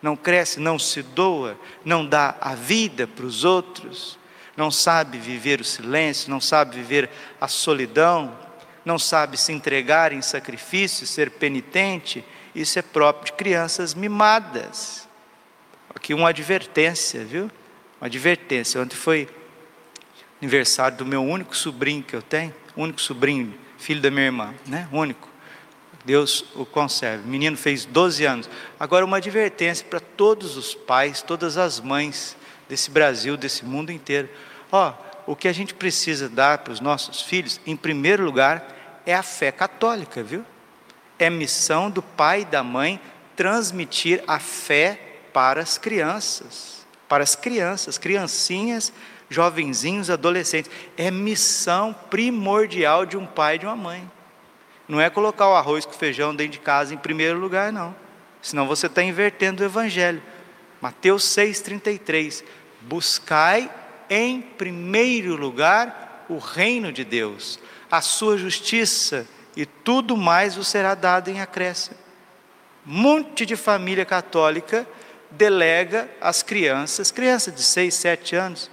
não 0.00 0.16
cresce, 0.16 0.60
não 0.60 0.78
se 0.78 1.02
doa, 1.02 1.58
não 1.84 2.06
dá 2.06 2.34
a 2.40 2.54
vida 2.54 3.06
para 3.06 3.26
os 3.26 3.44
outros, 3.44 4.18
não 4.56 4.70
sabe 4.70 5.18
viver 5.18 5.60
o 5.60 5.64
silêncio, 5.64 6.30
não 6.30 6.40
sabe 6.40 6.76
viver 6.76 7.10
a 7.40 7.46
solidão, 7.46 8.36
não 8.84 8.98
sabe 8.98 9.36
se 9.36 9.52
entregar 9.52 10.12
em 10.12 10.22
sacrifício, 10.22 11.06
ser 11.06 11.30
penitente. 11.32 12.24
Isso 12.54 12.78
é 12.78 12.82
próprio 12.82 13.26
de 13.26 13.32
crianças 13.34 13.94
mimadas. 13.94 15.06
Aqui 15.94 16.14
uma 16.14 16.30
advertência, 16.30 17.24
viu? 17.24 17.50
Uma 18.00 18.06
advertência. 18.06 18.80
Ontem 18.80 18.96
foi 18.96 19.28
aniversário 20.40 20.96
do 20.98 21.06
meu 21.06 21.22
único 21.22 21.56
sobrinho 21.56 22.02
que 22.02 22.14
eu 22.14 22.22
tenho, 22.22 22.54
único 22.76 23.00
sobrinho, 23.00 23.54
filho 23.76 24.00
da 24.00 24.10
minha 24.10 24.26
irmã, 24.26 24.54
né? 24.66 24.88
Único. 24.92 25.28
Deus 26.04 26.44
o 26.54 26.64
conserve. 26.64 27.24
O 27.24 27.26
menino 27.28 27.56
fez 27.56 27.84
12 27.84 28.24
anos. 28.24 28.50
Agora 28.78 29.04
uma 29.04 29.18
advertência 29.18 29.84
para 29.84 30.00
todos 30.00 30.56
os 30.56 30.74
pais, 30.74 31.22
todas 31.22 31.56
as 31.58 31.80
mães 31.80 32.36
desse 32.68 32.90
Brasil, 32.90 33.36
desse 33.36 33.64
mundo 33.64 33.90
inteiro. 33.90 34.28
Ó, 34.70 34.94
o 35.26 35.36
que 35.36 35.48
a 35.48 35.52
gente 35.52 35.74
precisa 35.74 36.28
dar 36.28 36.58
para 36.58 36.72
os 36.72 36.80
nossos 36.80 37.20
filhos, 37.20 37.60
em 37.66 37.76
primeiro 37.76 38.24
lugar, 38.24 39.02
é 39.04 39.14
a 39.14 39.22
fé 39.22 39.50
católica, 39.50 40.22
viu? 40.22 40.44
É 41.18 41.28
missão 41.28 41.90
do 41.90 42.02
pai 42.02 42.42
e 42.42 42.44
da 42.44 42.62
mãe 42.62 43.00
transmitir 43.36 44.22
a 44.26 44.38
fé 44.38 45.00
para 45.32 45.60
as 45.60 45.76
crianças, 45.78 46.77
para 47.08 47.24
as 47.24 47.34
crianças, 47.34 47.98
criancinhas, 47.98 48.92
jovenzinhos, 49.30 50.10
adolescentes. 50.10 50.70
É 50.96 51.10
missão 51.10 51.94
primordial 52.10 53.06
de 53.06 53.16
um 53.16 53.26
pai 53.26 53.56
e 53.56 53.58
de 53.58 53.66
uma 53.66 53.76
mãe. 53.76 54.10
Não 54.86 55.00
é 55.00 55.10
colocar 55.10 55.48
o 55.48 55.54
arroz 55.54 55.84
com 55.84 55.92
feijão 55.92 56.34
dentro 56.34 56.52
de 56.52 56.58
casa 56.60 56.94
em 56.94 56.98
primeiro 56.98 57.38
lugar, 57.38 57.72
não. 57.72 57.94
Senão 58.40 58.66
você 58.66 58.86
está 58.86 59.02
invertendo 59.02 59.62
o 59.62 59.66
evangelho. 59.66 60.22
Mateus 60.80 61.24
6,33. 61.24 62.44
Buscai 62.82 63.70
em 64.08 64.40
primeiro 64.40 65.36
lugar 65.36 66.26
o 66.28 66.38
reino 66.38 66.92
de 66.92 67.04
Deus, 67.04 67.58
a 67.90 68.00
sua 68.00 68.36
justiça, 68.36 69.26
e 69.56 69.66
tudo 69.66 70.16
mais 70.16 70.56
vos 70.56 70.68
será 70.68 70.94
dado 70.94 71.28
em 71.28 71.40
acréscimo. 71.40 71.96
Monte 72.84 73.44
de 73.44 73.56
família 73.56 74.04
católica 74.04 74.86
delega 75.30 76.08
as 76.20 76.42
crianças, 76.42 77.10
crianças 77.10 77.54
de 77.54 77.62
6, 77.62 77.94
7 77.94 78.36
anos, 78.36 78.70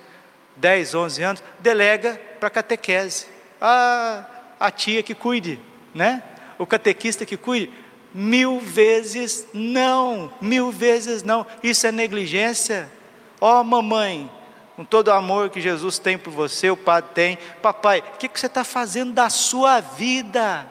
10, 0.56 0.96
11 0.96 1.24
anos, 1.24 1.44
delega 1.60 2.20
para 2.40 2.48
a 2.48 2.52
catequese. 2.52 3.28
Ah, 3.60 4.26
a 4.60 4.72
tia 4.72 5.04
que 5.04 5.14
cuide, 5.14 5.60
né? 5.94 6.24
O 6.58 6.66
catequista 6.66 7.26
que 7.26 7.38
cuide. 7.38 7.72
Mil 8.14 8.60
vezes 8.60 9.46
não, 9.54 10.32
mil 10.40 10.72
vezes 10.72 11.24
não. 11.24 11.46
Isso 11.62 11.86
é 11.86 11.92
negligência. 11.92 12.90
Ó 13.42 13.60
oh, 13.60 13.64
mamãe, 13.64 14.32
com 14.76 14.86
todo 14.86 15.10
o 15.10 15.14
amor 15.14 15.50
que 15.50 15.60
Jesus 15.60 16.00
tem 16.00 16.18
por 16.18 16.32
você, 16.32 16.70
o 16.70 16.78
Padre 16.78 17.12
tem. 17.14 17.38
Papai, 17.62 18.00
o 18.00 18.18
que, 18.18 18.30
que 18.30 18.40
você 18.40 18.46
está 18.46 18.64
fazendo 18.64 19.14
da 19.14 19.30
sua 19.30 19.82
vida? 19.82 20.66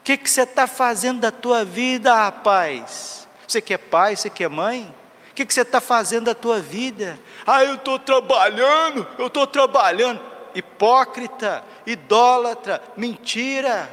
O 0.00 0.04
que, 0.04 0.16
que 0.16 0.28
você 0.28 0.42
está 0.42 0.66
fazendo 0.66 1.20
da 1.20 1.30
tua 1.30 1.64
vida, 1.64 2.14
rapaz? 2.14 3.25
Você 3.46 3.60
que 3.60 3.74
é 3.74 3.78
pai, 3.78 4.16
você 4.16 4.28
que 4.28 4.42
é 4.42 4.48
mãe? 4.48 4.92
O 5.30 5.34
que, 5.34 5.44
que 5.44 5.54
você 5.54 5.60
está 5.60 5.80
fazendo 5.80 6.24
da 6.24 6.34
tua 6.34 6.60
vida? 6.60 7.18
Ah, 7.46 7.62
eu 7.62 7.74
estou 7.74 7.98
trabalhando, 7.98 9.06
eu 9.18 9.26
estou 9.26 9.46
trabalhando. 9.46 10.20
Hipócrita, 10.54 11.62
idólatra, 11.86 12.82
mentira. 12.96 13.90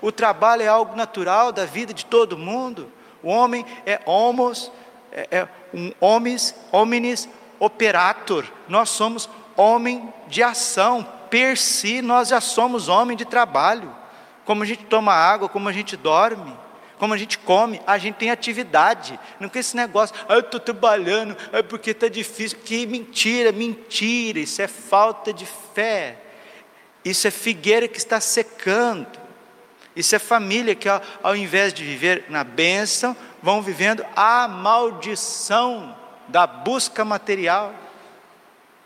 O 0.00 0.10
trabalho 0.10 0.62
é 0.62 0.68
algo 0.68 0.96
natural 0.96 1.52
da 1.52 1.66
vida 1.66 1.92
de 1.92 2.06
todo 2.06 2.38
mundo. 2.38 2.90
O 3.22 3.28
homem 3.28 3.64
é 3.84 4.00
homos, 4.06 4.72
é, 5.12 5.28
é 5.30 5.48
um 5.72 5.92
homens, 6.00 6.54
hominis 6.72 7.28
operator. 7.60 8.44
Nós 8.66 8.88
somos 8.88 9.28
homem 9.56 10.12
de 10.26 10.42
ação. 10.42 11.06
Per 11.28 11.58
si, 11.58 12.00
nós 12.00 12.28
já 12.28 12.40
somos 12.40 12.88
homem 12.88 13.16
de 13.16 13.24
trabalho. 13.24 13.94
Como 14.44 14.62
a 14.62 14.66
gente 14.66 14.84
toma 14.84 15.12
água, 15.12 15.48
como 15.48 15.68
a 15.68 15.72
gente 15.72 15.96
dorme 15.96 16.56
como 16.98 17.12
a 17.12 17.16
gente 17.16 17.38
come, 17.38 17.80
a 17.86 17.98
gente 17.98 18.14
tem 18.14 18.30
atividade. 18.30 19.18
Não 19.38 19.48
tem 19.48 19.60
esse 19.60 19.76
negócio, 19.76 20.16
ah, 20.28 20.34
eu 20.34 20.40
estou 20.40 20.58
trabalhando, 20.58 21.36
é 21.52 21.62
porque 21.62 21.90
está 21.90 22.08
difícil. 22.08 22.58
Que 22.64 22.86
mentira, 22.86 23.52
mentira, 23.52 24.38
isso 24.38 24.62
é 24.62 24.66
falta 24.66 25.32
de 25.32 25.46
fé. 25.74 26.16
Isso 27.04 27.28
é 27.28 27.30
figueira 27.30 27.86
que 27.86 27.98
está 27.98 28.20
secando. 28.20 29.06
Isso 29.94 30.14
é 30.14 30.18
família 30.18 30.74
que, 30.74 30.88
ao, 30.88 31.02
ao 31.22 31.36
invés 31.36 31.72
de 31.72 31.84
viver 31.84 32.24
na 32.28 32.42
bênção, 32.42 33.16
vão 33.42 33.62
vivendo 33.62 34.04
a 34.14 34.48
maldição 34.48 35.96
da 36.28 36.46
busca 36.46 37.04
material. 37.04 37.74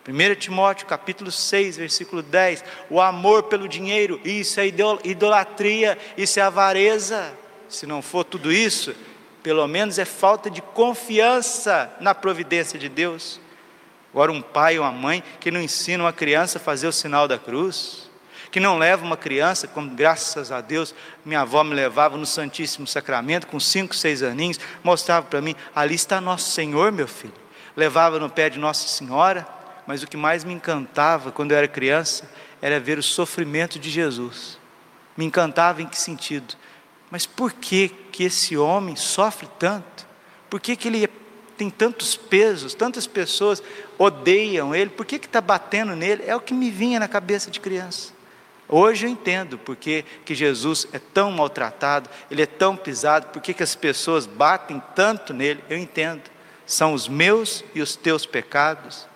1 0.09 0.35
Timóteo 0.35 0.87
capítulo 0.87 1.31
6, 1.31 1.77
versículo 1.77 2.23
10, 2.23 2.65
o 2.89 3.01
amor 3.01 3.45
pelo 3.45 3.69
dinheiro, 3.69 4.21
isso 4.25 4.59
é 4.59 4.67
idolatria, 4.67 5.97
isso 6.17 6.41
é 6.41 6.43
avareza 6.43 7.39
se 7.71 7.87
não 7.87 8.03
for 8.03 8.25
tudo 8.25 8.53
isso, 8.53 8.95
pelo 9.43 9.67
menos 9.67 9.99
é 9.99 10.05
falta 10.05 10.51
de 10.51 10.61
confiança 10.61 11.91
na 12.01 12.15
providência 12.15 12.79
de 12.79 12.89
Deus. 12.89 13.41
Agora, 14.13 14.33
um 14.33 14.43
pai 14.43 14.79
ou 14.79 14.85
uma 14.85 14.93
mãe 14.93 15.23
que 15.39 15.51
não 15.51 15.61
ensina 15.61 16.03
uma 16.05 16.13
criança 16.13 16.59
a 16.59 16.61
fazer 16.61 16.89
o 16.89 16.93
sinal 16.93 17.29
da 17.29 17.39
cruz, 17.39 18.11
que 18.51 18.59
não 18.59 18.77
leva 18.77 19.05
uma 19.05 19.17
criança, 19.17 19.69
como 19.69 19.91
graças 19.91 20.51
a 20.51 20.61
Deus 20.61 20.93
minha 21.25 21.43
avó 21.43 21.63
me 21.63 21.73
levava 21.73 22.17
no 22.17 22.27
Santíssimo 22.27 22.87
Sacramento, 22.87 23.47
com 23.47 23.61
cinco, 23.61 23.95
seis 23.95 24.23
aninhos, 24.23 24.59
mostrava 24.83 25.27
para 25.27 25.41
mim: 25.41 25.55
ali 25.75 25.95
está 25.95 26.21
Nosso 26.21 26.51
Senhor, 26.51 26.91
meu 26.91 27.07
filho. 27.07 27.33
Levava 27.77 28.19
no 28.19 28.29
pé 28.29 28.51
de 28.51 28.59
Nossa 28.59 28.89
Senhora, 28.89 29.47
mas 29.87 30.03
o 30.03 30.09
que 30.09 30.17
mais 30.17 30.43
me 30.43 30.53
encantava 30.53 31.31
quando 31.31 31.53
eu 31.53 31.59
era 31.59 31.69
criança 31.69 32.29
era 32.61 32.81
ver 32.81 32.99
o 32.99 33.03
sofrimento 33.03 33.79
de 33.79 33.89
Jesus. 33.89 34.59
Me 35.17 35.25
encantava 35.25 35.81
em 35.81 35.87
que 35.87 35.97
sentido? 35.97 36.57
Mas 37.11 37.27
por 37.27 37.53
que 37.53 37.89
que 38.13 38.25
esse 38.25 38.57
homem 38.57 38.95
sofre 38.95 39.49
tanto? 39.59 40.07
Por 40.49 40.61
que 40.61 40.77
que 40.77 40.89
ele 40.89 41.09
tem 41.57 41.69
tantos 41.69 42.17
pesos, 42.17 42.75
tantas 42.75 43.07
pessoas 43.07 43.63
odeiam 43.99 44.75
ele? 44.75 44.91
Por 44.91 45.05
que 45.05 45.17
está 45.17 45.41
batendo 45.41 45.97
nele? 45.97 46.23
É 46.27 46.35
o 46.35 46.41
que 46.41 46.55
me 46.55 46.71
vinha 46.71 47.01
na 47.01 47.09
cabeça 47.09 47.51
de 47.51 47.61
criança. 47.61 48.13
Hoje 48.69 49.07
eu 49.07 49.11
entendo 49.11 49.59
porque 49.59 50.05
que 50.25 50.35
Jesus 50.35 50.87
é 50.93 50.99
tão 50.99 51.33
maltratado, 51.33 52.09
ele 52.31 52.43
é 52.43 52.47
tão 52.47 52.77
pisado, 52.77 53.27
por 53.29 53.43
que 53.43 53.61
as 53.61 53.75
pessoas 53.75 54.27
batem 54.27 54.81
tanto 54.95 55.35
nele, 55.35 55.65
eu 55.69 55.77
entendo. 55.77 56.23
São 56.65 56.95
os 56.95 57.09
meus 57.09 57.65
e 57.75 57.83
os 57.83 57.97
teus 57.97 58.25
pecados 58.25 59.11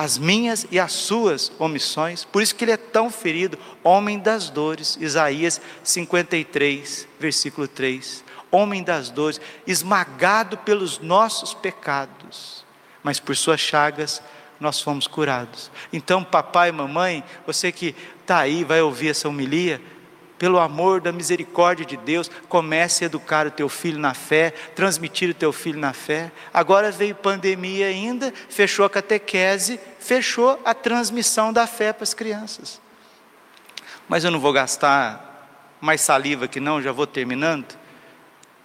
as 0.00 0.16
minhas 0.16 0.66
e 0.70 0.80
as 0.80 0.92
suas 0.92 1.52
omissões, 1.58 2.24
por 2.24 2.40
isso 2.40 2.54
que 2.54 2.64
ele 2.64 2.72
é 2.72 2.76
tão 2.78 3.10
ferido, 3.10 3.58
homem 3.84 4.18
das 4.18 4.48
dores, 4.48 4.96
Isaías 4.98 5.60
53, 5.84 7.06
versículo 7.20 7.68
3. 7.68 8.24
Homem 8.50 8.82
das 8.82 9.10
dores, 9.10 9.40
esmagado 9.66 10.56
pelos 10.58 10.98
nossos 10.98 11.54
pecados, 11.54 12.64
mas 13.02 13.20
por 13.20 13.36
suas 13.36 13.60
chagas 13.60 14.20
nós 14.58 14.80
fomos 14.80 15.06
curados. 15.06 15.70
Então, 15.92 16.24
papai 16.24 16.72
mamãe, 16.72 17.22
você 17.46 17.70
que 17.70 17.94
está 18.20 18.38
aí, 18.38 18.64
vai 18.64 18.80
ouvir 18.80 19.10
essa 19.10 19.28
homilia, 19.28 19.80
pelo 20.36 20.58
amor 20.58 21.02
da 21.02 21.12
misericórdia 21.12 21.84
de 21.84 21.98
Deus, 21.98 22.30
comece 22.48 23.04
a 23.04 23.06
educar 23.06 23.46
o 23.46 23.50
teu 23.50 23.68
filho 23.68 23.98
na 23.98 24.14
fé, 24.14 24.50
transmitir 24.74 25.28
o 25.30 25.34
teu 25.34 25.52
filho 25.52 25.78
na 25.78 25.92
fé. 25.92 26.32
Agora 26.52 26.90
veio 26.90 27.14
pandemia 27.14 27.88
ainda, 27.88 28.32
fechou 28.48 28.86
a 28.86 28.90
catequese, 28.90 29.78
fechou 29.98 30.58
a 30.64 30.72
transmissão 30.72 31.52
da 31.52 31.66
fé 31.66 31.92
para 31.92 32.04
as 32.04 32.14
crianças. 32.14 32.80
Mas 34.08 34.24
eu 34.24 34.30
não 34.30 34.40
vou 34.40 34.52
gastar 34.52 35.29
mais 35.80 36.00
saliva 36.00 36.46
que 36.46 36.60
não, 36.60 36.82
já 36.82 36.92
vou 36.92 37.06
terminando. 37.06 37.78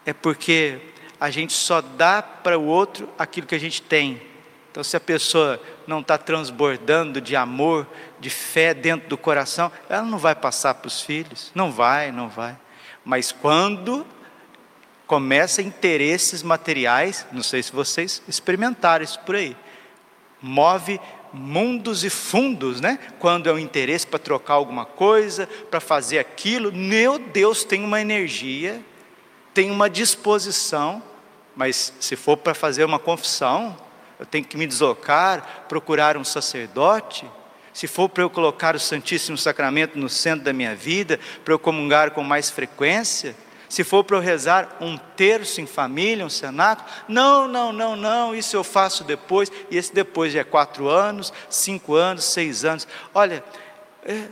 É 0.06 0.14
porque 0.14 0.80
a 1.20 1.30
gente 1.30 1.54
só 1.54 1.82
dá 1.82 2.22
para 2.22 2.58
o 2.58 2.66
outro 2.66 3.10
aquilo 3.18 3.48
que 3.48 3.56
a 3.56 3.60
gente 3.60 3.82
tem. 3.82 4.22
Então, 4.70 4.84
se 4.84 4.98
a 4.98 5.00
pessoa 5.00 5.62
não 5.88 6.02
está 6.02 6.18
transbordando 6.18 7.22
de 7.22 7.36
amor, 7.36 7.88
de 8.20 8.30
fé 8.30 8.74
dentro 8.74 9.08
do 9.08 9.18
coração, 9.18 9.72
ela 9.88 10.04
não 10.04 10.18
vai 10.18 10.36
passar 10.36 10.74
para 10.76 10.88
os 10.88 11.02
filhos. 11.02 11.52
Não 11.56 11.72
vai, 11.72 12.12
não 12.12 12.28
vai. 12.28 12.58
Mas 13.04 13.32
quando 13.32 14.06
começa 15.08 15.62
interesses 15.62 16.44
materiais, 16.44 17.26
não 17.32 17.44
sei 17.44 17.64
se 17.64 17.72
vocês 17.72 18.22
experimentaram 18.28 19.04
isso 19.04 19.20
por 19.20 19.36
aí, 19.36 19.56
move 20.42 21.00
mundos 21.36 22.04
e 22.04 22.10
fundos, 22.10 22.80
né? 22.80 22.98
Quando 23.20 23.50
é 23.50 23.54
um 23.54 23.60
interesse 23.60 24.08
para 24.08 24.18
trocar 24.18 24.56
alguma 24.56 24.86
coisa, 24.86 25.48
para 25.70 25.80
fazer 25.80 26.20
aquilo, 26.20 26.72
meu 26.72 27.20
Deus, 27.20 27.64
tem 27.64 27.84
uma 27.84 28.00
energia, 28.02 28.82
tem 29.54 29.70
uma 29.70 29.90
disposição, 29.90 31.04
mas 31.56 31.94
se 32.00 32.16
for 32.16 32.38
para 32.38 32.54
fazer 32.54 32.84
uma 32.84 33.00
confissão, 33.00 33.78
eu 34.20 34.26
tenho 34.26 34.46
que 34.46 34.58
me 34.58 34.66
deslocar, 34.66 35.66
procurar 35.68 36.18
um 36.18 36.24
sacerdote. 36.24 37.30
Se 37.74 37.88
for 37.88 38.08
para 38.08 38.24
eu 38.24 38.30
colocar 38.30 38.76
o 38.76 38.80
Santíssimo 38.80 39.38
Sacramento 39.38 40.00
no 40.00 40.08
centro 40.08 40.46
da 40.46 40.54
minha 40.54 40.74
vida, 40.74 41.20
para 41.44 41.54
eu 41.54 41.60
comungar 41.60 42.12
com 42.12 42.24
mais 42.24 42.50
frequência, 42.50 43.36
se 43.70 43.84
for 43.84 44.04
para 44.04 44.18
eu 44.18 44.22
rezar 44.22 44.78
um 44.80 44.98
terço 44.98 45.62
em 45.62 45.66
família, 45.66 46.26
um 46.26 46.30
cenáculo, 46.30 46.88
não, 47.08 47.48
não, 47.48 47.72
não, 47.72 47.96
não, 47.96 48.36
isso 48.36 48.56
eu 48.56 48.64
faço 48.64 49.04
depois, 49.04 49.52
e 49.70 49.78
esse 49.78 49.94
depois 49.94 50.34
já 50.34 50.42
é 50.42 50.44
quatro 50.44 50.88
anos, 50.88 51.34
cinco 51.50 51.96
anos, 51.96 52.26
seis 52.26 52.66
anos. 52.66 52.88
Olha, 53.14 53.44
é, 54.04 54.28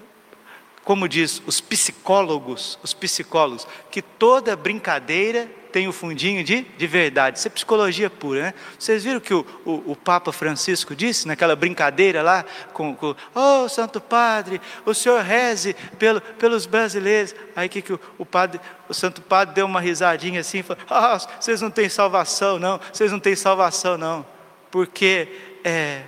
como 0.84 1.08
diz 1.08 1.42
os 1.46 1.62
psicólogos, 1.62 2.78
os 2.84 2.94
psicólogos, 2.94 3.68
que 3.90 4.02
toda 4.02 4.56
brincadeira 4.56 5.50
tem 5.74 5.88
o 5.88 5.92
fundinho 5.92 6.44
de, 6.44 6.62
de 6.62 6.88
verdade. 6.88 7.40
Isso 7.40 7.48
é 7.48 7.52
psicologia 7.52 8.08
pura, 8.08 8.44
né? 8.44 8.54
Vocês 8.78 9.04
viram 9.04 9.20
que 9.20 9.34
o, 9.34 9.44
o, 9.66 9.92
o 9.92 9.96
Papa 9.96 10.32
Francisco 10.32 10.96
disse 10.96 11.28
naquela 11.28 11.56
brincadeira 11.56 12.22
lá 12.22 12.46
com, 12.72 12.96
com 12.96 13.16
oh 13.34 13.68
Santo 13.68 14.00
Padre, 14.00 14.62
o 14.86 14.94
senhor 14.94 15.24
reze 15.24 15.76
pelo, 15.98 16.22
pelos 16.22 16.68
brasileiros. 16.68 17.34
Aí 17.56 17.68
que, 17.68 17.82
que 17.82 17.92
o, 17.92 18.00
o 18.20 18.26
padre, 18.26 18.62
o 18.88 18.94
Santo 18.94 19.20
Padre 19.20 19.56
deu 19.56 19.66
uma 19.66 19.82
risadinha 19.82 20.42
assim 20.42 20.60
e 20.60 20.64
falou: 20.64 20.84
oh, 20.88 21.42
vocês 21.42 21.60
não 21.60 21.72
têm 21.72 21.90
salvação, 21.90 22.60
não, 22.60 22.80
vocês 22.92 23.12
não 23.12 23.20
têm 23.20 23.36
salvação, 23.36 23.98
não. 23.98 24.24
Porque 24.70 25.28
é, 25.64 26.04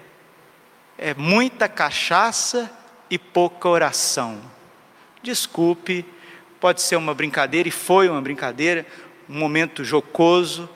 é 0.95 1.15
muita 1.15 1.67
cachaça 1.67 2.69
e 3.09 3.17
pouca 3.17 3.67
oração. 3.67 4.39
Desculpe, 5.23 6.05
pode 6.59 6.83
ser 6.83 6.97
uma 6.97 7.15
brincadeira, 7.15 7.67
e 7.67 7.71
foi 7.71 8.07
uma 8.07 8.21
brincadeira, 8.21 8.85
um 9.29 9.37
momento 9.37 9.83
jocoso, 9.83 10.69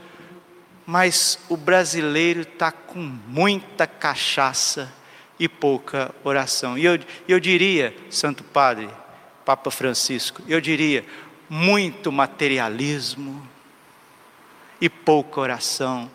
mas 0.85 1.39
o 1.49 1.55
brasileiro 1.55 2.41
está 2.41 2.71
com 2.71 2.99
muita 2.99 3.85
cachaça 3.85 4.91
e 5.39 5.47
pouca 5.47 6.13
oração. 6.23 6.77
E 6.77 6.85
eu, 6.85 6.99
eu 7.27 7.39
diria, 7.39 7.95
Santo 8.09 8.43
Padre, 8.43 8.89
Papa 9.45 9.71
Francisco, 9.71 10.41
eu 10.47 10.59
diria, 10.59 11.05
muito 11.49 12.11
materialismo 12.11 13.47
e 14.79 14.89
pouca 14.89 15.41
oração, 15.41 16.09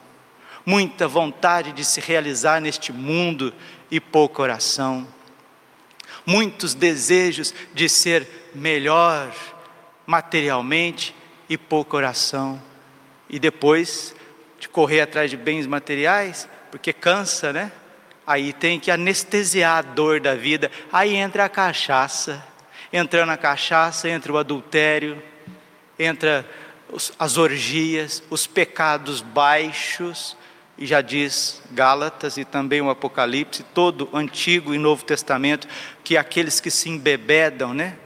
muita 0.64 1.08
vontade 1.08 1.72
de 1.72 1.84
se 1.84 2.00
realizar 2.00 2.60
neste 2.60 2.92
mundo 2.92 3.52
e 3.90 4.00
pouca 4.00 4.42
oração, 4.42 5.06
muitos 6.26 6.74
desejos 6.74 7.54
de 7.72 7.88
ser 7.88 8.50
melhor 8.54 9.32
materialmente 10.06 11.14
e 11.48 11.56
pouca 11.56 11.96
oração. 11.96 12.60
E 13.28 13.38
depois 13.38 14.14
de 14.58 14.68
correr 14.68 15.00
atrás 15.00 15.30
de 15.30 15.36
bens 15.36 15.66
materiais, 15.66 16.48
porque 16.70 16.92
cansa, 16.92 17.52
né? 17.52 17.72
Aí 18.26 18.52
tem 18.52 18.80
que 18.80 18.90
anestesiar 18.90 19.78
a 19.78 19.82
dor 19.82 20.20
da 20.20 20.34
vida. 20.34 20.70
Aí 20.92 21.14
entra 21.14 21.44
a 21.44 21.48
cachaça. 21.48 22.44
Entrando 22.92 23.30
a 23.30 23.36
cachaça, 23.36 24.08
entra 24.08 24.32
o 24.32 24.38
adultério, 24.38 25.22
entra 25.98 26.48
as 27.18 27.36
orgias, 27.36 28.22
os 28.30 28.46
pecados 28.46 29.20
baixos, 29.20 30.36
e 30.76 30.86
já 30.86 31.00
diz 31.00 31.62
Gálatas 31.70 32.36
e 32.36 32.44
também 32.44 32.80
o 32.80 32.90
Apocalipse, 32.90 33.62
todo 33.74 34.08
Antigo 34.12 34.74
e 34.74 34.78
Novo 34.78 35.04
Testamento, 35.04 35.68
que 36.02 36.16
aqueles 36.16 36.60
que 36.60 36.70
se 36.70 36.88
embebedam, 36.88 37.72
né? 37.72 37.96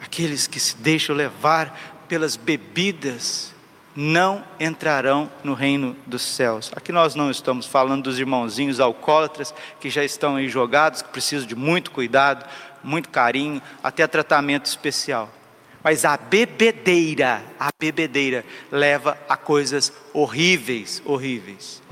Aqueles 0.00 0.46
que 0.46 0.58
se 0.58 0.76
deixam 0.76 1.14
levar 1.14 1.93
pelas 2.14 2.36
bebidas 2.36 3.52
não 3.92 4.44
entrarão 4.60 5.28
no 5.42 5.52
reino 5.52 5.96
dos 6.06 6.22
céus. 6.22 6.70
Aqui 6.76 6.92
nós 6.92 7.16
não 7.16 7.28
estamos 7.28 7.66
falando 7.66 8.04
dos 8.04 8.20
irmãozinhos 8.20 8.78
alcoólatras 8.78 9.52
que 9.80 9.90
já 9.90 10.04
estão 10.04 10.36
aí 10.36 10.48
jogados, 10.48 11.02
que 11.02 11.08
precisam 11.08 11.44
de 11.44 11.56
muito 11.56 11.90
cuidado, 11.90 12.48
muito 12.84 13.08
carinho, 13.08 13.60
até 13.82 14.06
tratamento 14.06 14.66
especial. 14.66 15.28
Mas 15.82 16.04
a 16.04 16.16
bebedeira, 16.16 17.42
a 17.58 17.70
bebedeira 17.80 18.44
leva 18.70 19.18
a 19.28 19.36
coisas 19.36 19.92
horríveis, 20.12 21.02
horríveis. 21.04 21.82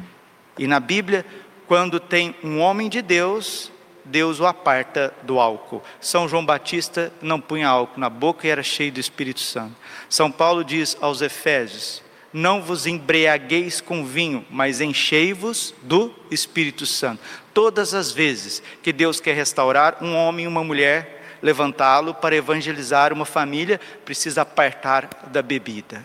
E 0.56 0.68
na 0.68 0.78
Bíblia, 0.78 1.26
quando 1.66 1.98
tem 1.98 2.36
um 2.44 2.60
homem 2.60 2.88
de 2.88 3.02
Deus 3.02 3.72
Deus 4.04 4.40
o 4.40 4.46
aparta 4.46 5.14
do 5.22 5.38
álcool. 5.38 5.82
São 6.00 6.28
João 6.28 6.44
Batista 6.44 7.12
não 7.22 7.40
punha 7.40 7.68
álcool 7.68 8.00
na 8.00 8.10
boca 8.10 8.46
e 8.46 8.50
era 8.50 8.62
cheio 8.62 8.92
do 8.92 9.00
Espírito 9.00 9.40
Santo. 9.40 9.76
São 10.12 10.30
Paulo 10.30 10.62
diz 10.62 10.94
aos 11.00 11.22
Efésios: 11.22 12.02
Não 12.34 12.60
vos 12.60 12.86
embriagueis 12.86 13.80
com 13.80 14.04
vinho, 14.04 14.44
mas 14.50 14.78
enchei-vos 14.78 15.74
do 15.80 16.14
Espírito 16.30 16.84
Santo. 16.84 17.22
Todas 17.54 17.94
as 17.94 18.12
vezes 18.12 18.62
que 18.82 18.92
Deus 18.92 19.20
quer 19.20 19.34
restaurar 19.34 20.04
um 20.04 20.14
homem 20.14 20.44
e 20.44 20.48
uma 20.48 20.62
mulher, 20.62 21.38
levantá-lo 21.40 22.12
para 22.12 22.36
evangelizar 22.36 23.10
uma 23.10 23.24
família, 23.24 23.80
precisa 24.04 24.42
apartar 24.42 25.08
da 25.28 25.40
bebida. 25.40 26.04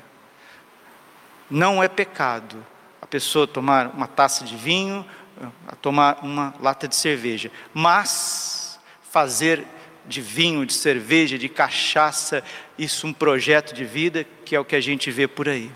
Não 1.49 1.83
é 1.83 1.89
pecado 1.89 2.65
a 3.01 3.05
pessoa 3.05 3.45
tomar 3.45 3.87
uma 3.87 4.07
taça 4.07 4.45
de 4.45 4.55
vinho, 4.55 5.05
tomar 5.81 6.19
uma 6.23 6.53
lata 6.61 6.87
de 6.87 6.95
cerveja, 6.95 7.51
mas 7.73 8.79
fazer 9.11 9.67
de 10.07 10.21
vinho, 10.21 10.65
de 10.65 10.73
cerveja, 10.73 11.37
de 11.37 11.49
cachaça, 11.49 12.43
isso 12.77 13.05
um 13.05 13.13
projeto 13.13 13.73
de 13.73 13.85
vida 13.85 14.25
que 14.45 14.55
é 14.55 14.59
o 14.59 14.65
que 14.65 14.75
a 14.75 14.81
gente 14.81 15.11
vê 15.11 15.27
por 15.27 15.49
aí. 15.49 15.71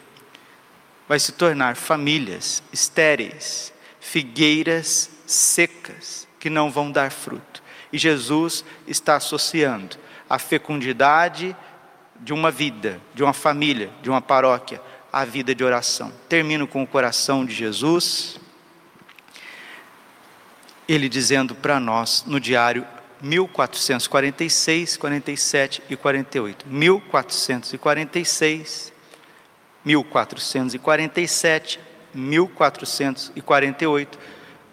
Vai 1.07 1.19
se 1.19 1.33
tornar 1.33 1.75
famílias 1.75 2.63
estéreis, 2.71 3.73
figueiras 3.99 5.09
secas, 5.25 6.27
que 6.39 6.49
não 6.49 6.71
vão 6.71 6.91
dar 6.91 7.11
fruto. 7.11 7.61
E 7.91 7.97
Jesus 7.97 8.63
está 8.87 9.17
associando 9.17 9.97
a 10.29 10.39
fecundidade 10.39 11.55
de 12.19 12.31
uma 12.31 12.49
vida, 12.49 13.01
de 13.13 13.23
uma 13.23 13.33
família, 13.33 13.89
de 14.01 14.09
uma 14.09 14.21
paróquia, 14.21 14.81
à 15.11 15.25
vida 15.25 15.53
de 15.53 15.63
oração. 15.63 16.11
Termino 16.29 16.65
com 16.65 16.81
o 16.81 16.87
coração 16.87 17.45
de 17.45 17.53
Jesus 17.53 18.39
ele 20.93 21.07
dizendo 21.07 21.55
para 21.55 21.79
nós 21.79 22.25
no 22.27 22.39
diário 22.39 22.85
1446, 23.21 24.97
47 24.97 25.83
e 25.89 25.95
48. 25.95 26.67
1446, 26.67 28.91
1447, 29.85 31.79
1448 32.13 34.19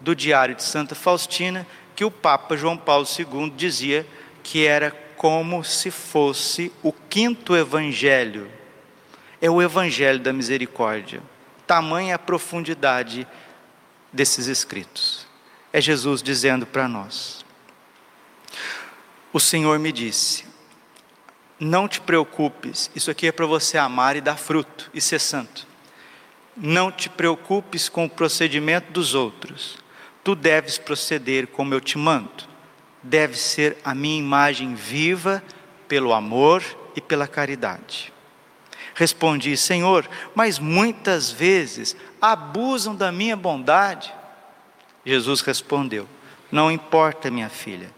do 0.01 0.13
Diário 0.15 0.55
de 0.55 0.63
Santa 0.63 0.95
Faustina, 0.95 1.67
que 1.95 2.05
o 2.05 2.11
Papa 2.11 2.57
João 2.57 2.77
Paulo 2.77 3.05
II 3.17 3.53
dizia 3.55 4.05
que 4.41 4.65
era 4.65 4.91
como 5.15 5.63
se 5.63 5.91
fosse 5.91 6.71
o 6.81 6.91
quinto 6.93 7.55
evangelho. 7.55 8.49
É 9.41 9.49
o 9.49 9.61
evangelho 9.61 10.19
da 10.19 10.33
misericórdia. 10.33 11.21
Tamanha 11.67 12.15
a 12.15 12.19
profundidade 12.19 13.27
desses 14.11 14.47
escritos 14.47 15.29
é 15.71 15.79
Jesus 15.79 16.21
dizendo 16.21 16.65
para 16.65 16.87
nós: 16.87 17.45
O 19.31 19.39
Senhor 19.39 19.77
me 19.77 19.91
disse, 19.91 20.49
não 21.59 21.89
te 21.89 21.99
preocupes, 21.99 22.89
isso 22.95 23.11
aqui 23.11 23.27
é 23.27 23.31
para 23.33 23.45
você 23.45 23.77
amar 23.77 24.15
e 24.15 24.21
dar 24.21 24.37
fruto 24.37 24.89
e 24.93 25.01
ser 25.01 25.19
santo. 25.19 25.67
Não 26.55 26.89
te 26.89 27.09
preocupes 27.09 27.89
com 27.89 28.05
o 28.05 28.09
procedimento 28.09 28.91
dos 28.93 29.13
outros, 29.13 29.77
tu 30.23 30.35
deves 30.35 30.77
proceder 30.77 31.47
como 31.47 31.73
eu 31.73 31.81
te 31.81 31.97
mando. 31.97 32.47
Deve 33.03 33.37
ser 33.37 33.77
a 33.83 33.93
minha 33.93 34.17
imagem 34.17 34.73
viva 34.73 35.43
pelo 35.87 36.13
amor 36.13 36.63
e 36.95 37.01
pela 37.01 37.27
caridade. 37.27 38.13
Respondi, 38.95 39.55
Senhor, 39.55 40.09
mas 40.33 40.59
muitas 40.59 41.31
vezes 41.31 41.95
abusam 42.21 42.95
da 42.95 43.11
minha 43.11 43.35
bondade. 43.35 44.13
Jesus 45.05 45.41
respondeu: 45.41 46.07
Não 46.51 46.71
importa, 46.71 47.31
minha 47.31 47.49
filha, 47.49 47.89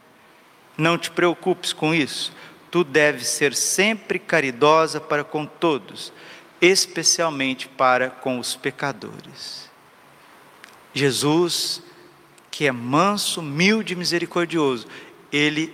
não 0.78 0.98
te 0.98 1.12
preocupes 1.12 1.74
com 1.74 1.94
isso. 1.94 2.34
Tu 2.70 2.84
deves 2.84 3.28
ser 3.28 3.54
sempre 3.54 4.18
caridosa 4.18 5.00
para 5.00 5.24
com 5.24 5.46
todos, 5.46 6.14
especialmente 6.62 7.68
para 7.68 8.10
com 8.10 8.40
os 8.40 8.56
pecadores. 8.56 9.70
Jesus 10.94 11.84
que 12.52 12.68
é 12.68 12.72
manso, 12.72 13.40
humilde 13.40 13.94
e 13.94 13.96
misericordioso, 13.96 14.86
ele 15.32 15.74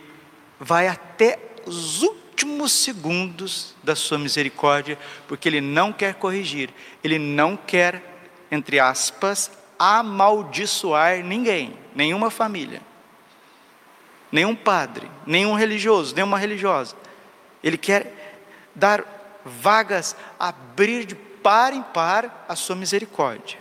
vai 0.60 0.88
até 0.88 1.40
os 1.66 2.04
últimos 2.04 2.72
segundos 2.72 3.76
da 3.84 3.96
sua 3.96 4.20
misericórdia, 4.20 4.98
porque 5.28 5.50
ele 5.50 5.60
não 5.60 5.92
quer 5.92 6.14
corrigir, 6.14 6.70
ele 7.04 7.18
não 7.18 7.58
quer, 7.58 8.30
entre 8.52 8.80
aspas, 8.80 9.52
amaldiçoar 9.78 11.24
ninguém, 11.26 11.74
nenhuma 11.96 12.30
família, 12.30 12.82
nenhum 14.32 14.56
padre, 14.56 15.10
nenhum 15.26 15.54
religioso, 15.54 16.16
nenhuma 16.16 16.38
religiosa. 16.38 16.96
Ele 17.63 17.78
quer 17.78 18.40
dar 18.74 19.42
vagas, 19.44 20.16
abrir 20.40 21.06
de 21.06 21.16
par 21.16 21.74
em 21.74 21.82
par 21.82 22.46
a 22.48 22.56
sua 22.56 22.76
misericórdia. 22.76 23.60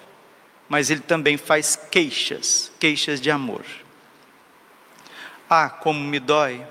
Mas 0.68 0.90
ele 0.90 1.00
também 1.00 1.37
faz 1.37 1.76
queixas, 1.90 2.72
queixas 2.79 3.20
de 3.20 3.31
amor. 3.31 3.64
Ah, 5.48 5.70
como 5.70 6.00
me 6.00 6.18
dói 6.18 6.66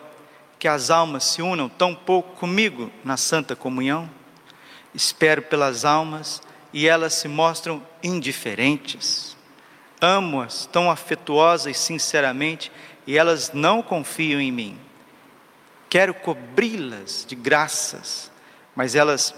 que 0.60 0.68
as 0.68 0.90
almas 0.90 1.24
se 1.26 1.42
unam 1.42 1.70
tão 1.70 1.96
pouco 1.96 2.36
comigo 2.36 2.92
na 3.04 3.18
santa 3.18 3.56
comunhão. 3.56 4.10
Espero 4.94 5.42
pelas 5.44 5.86
almas 5.86 6.42
e 6.74 6.88
elas 6.88 7.14
se 7.14 7.28
mostram 7.28 7.86
indiferentes. 8.04 9.38
Amo-as 10.02 10.66
tão 10.66 10.92
afetuosa 10.92 11.70
e 11.70 11.74
sinceramente 11.74 12.72
e 13.06 13.18
elas 13.18 13.52
não 13.54 13.82
confiam 13.82 14.40
em 14.40 14.52
mim. 14.52 14.78
Quero 15.90 16.14
cobri-las 16.14 17.26
de 17.28 17.36
graças, 17.36 18.32
mas 18.76 18.96
elas 18.96 19.34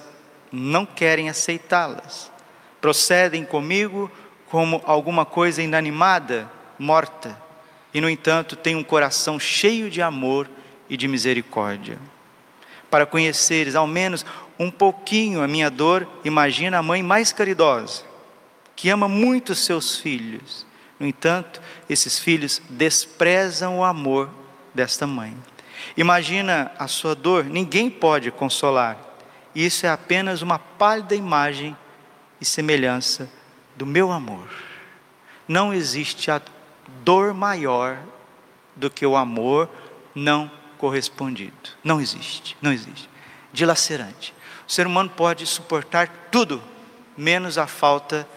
não 0.52 0.86
querem 0.86 1.30
aceitá-las. 1.30 2.32
Procedem 2.80 3.44
comigo 3.44 4.12
como 4.50 4.82
alguma 4.86 5.26
coisa 5.26 5.62
inanimada, 5.62 6.50
morta, 6.80 7.38
e 7.94 8.00
no 8.00 8.10
entanto 8.10 8.56
têm 8.56 8.76
um 8.76 8.84
coração 8.84 9.40
cheio 9.40 9.90
de 9.90 10.02
amor 10.02 10.50
e 10.90 10.96
de 10.96 11.08
misericórdia. 11.08 11.98
Para 12.90 13.06
conheceres 13.06 13.76
ao 13.76 13.88
menos 13.88 14.26
um 14.58 14.72
pouquinho 14.72 15.42
a 15.42 15.48
minha 15.48 15.70
dor, 15.70 16.08
imagina 16.24 16.78
a 16.78 16.84
mãe 16.84 17.04
mais 17.04 17.34
caridosa, 17.34 18.04
que 18.76 18.90
ama 18.90 19.08
muito 19.08 19.54
seus 19.54 19.98
filhos. 19.98 20.67
No 21.00 21.06
entanto, 21.06 21.62
esses 21.90 22.18
filhos 22.18 22.62
desprezam 22.70 23.80
o 23.80 23.84
amor 23.84 24.30
desta 24.74 25.06
mãe. 25.06 25.36
Imagina 25.96 26.72
a 26.78 26.88
sua 26.88 27.16
dor, 27.16 27.44
ninguém 27.46 27.90
pode 27.90 28.32
consolar. 28.32 28.98
Isso 29.54 29.86
é 29.86 29.90
apenas 29.90 30.42
uma 30.42 30.60
pálida 30.60 31.16
imagem 31.16 31.76
e 32.42 32.46
semelhança 32.46 33.30
do 33.76 33.86
meu 33.86 34.12
amor. 34.12 34.48
Não 35.48 35.74
existe 35.74 36.30
a 36.30 36.42
dor 37.04 37.34
maior 37.34 38.00
do 38.76 38.90
que 38.90 39.06
o 39.06 39.16
amor 39.16 39.70
não 40.14 40.50
correspondido. 40.78 41.54
Não 41.84 42.02
existe, 42.02 42.58
não 42.62 42.72
existe. 42.72 43.10
Dilacerante. 43.54 44.34
O 44.68 44.72
ser 44.72 44.86
humano 44.86 45.10
pode 45.10 45.46
suportar 45.46 46.08
tudo, 46.32 46.62
menos 47.16 47.58
a 47.58 47.66
falta 47.66 48.28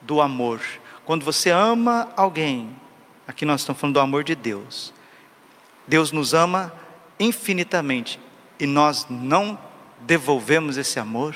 do 0.00 0.20
amor. 0.20 0.60
Quando 1.10 1.24
você 1.24 1.50
ama 1.50 2.08
alguém, 2.16 2.70
aqui 3.26 3.44
nós 3.44 3.62
estamos 3.62 3.80
falando 3.80 3.94
do 3.94 4.00
amor 4.00 4.22
de 4.22 4.36
Deus. 4.36 4.94
Deus 5.84 6.12
nos 6.12 6.34
ama 6.34 6.72
infinitamente 7.18 8.20
e 8.60 8.64
nós 8.64 9.08
não 9.10 9.58
devolvemos 10.02 10.76
esse 10.76 11.00
amor 11.00 11.34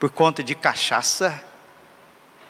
por 0.00 0.08
conta 0.08 0.42
de 0.42 0.54
cachaça, 0.54 1.44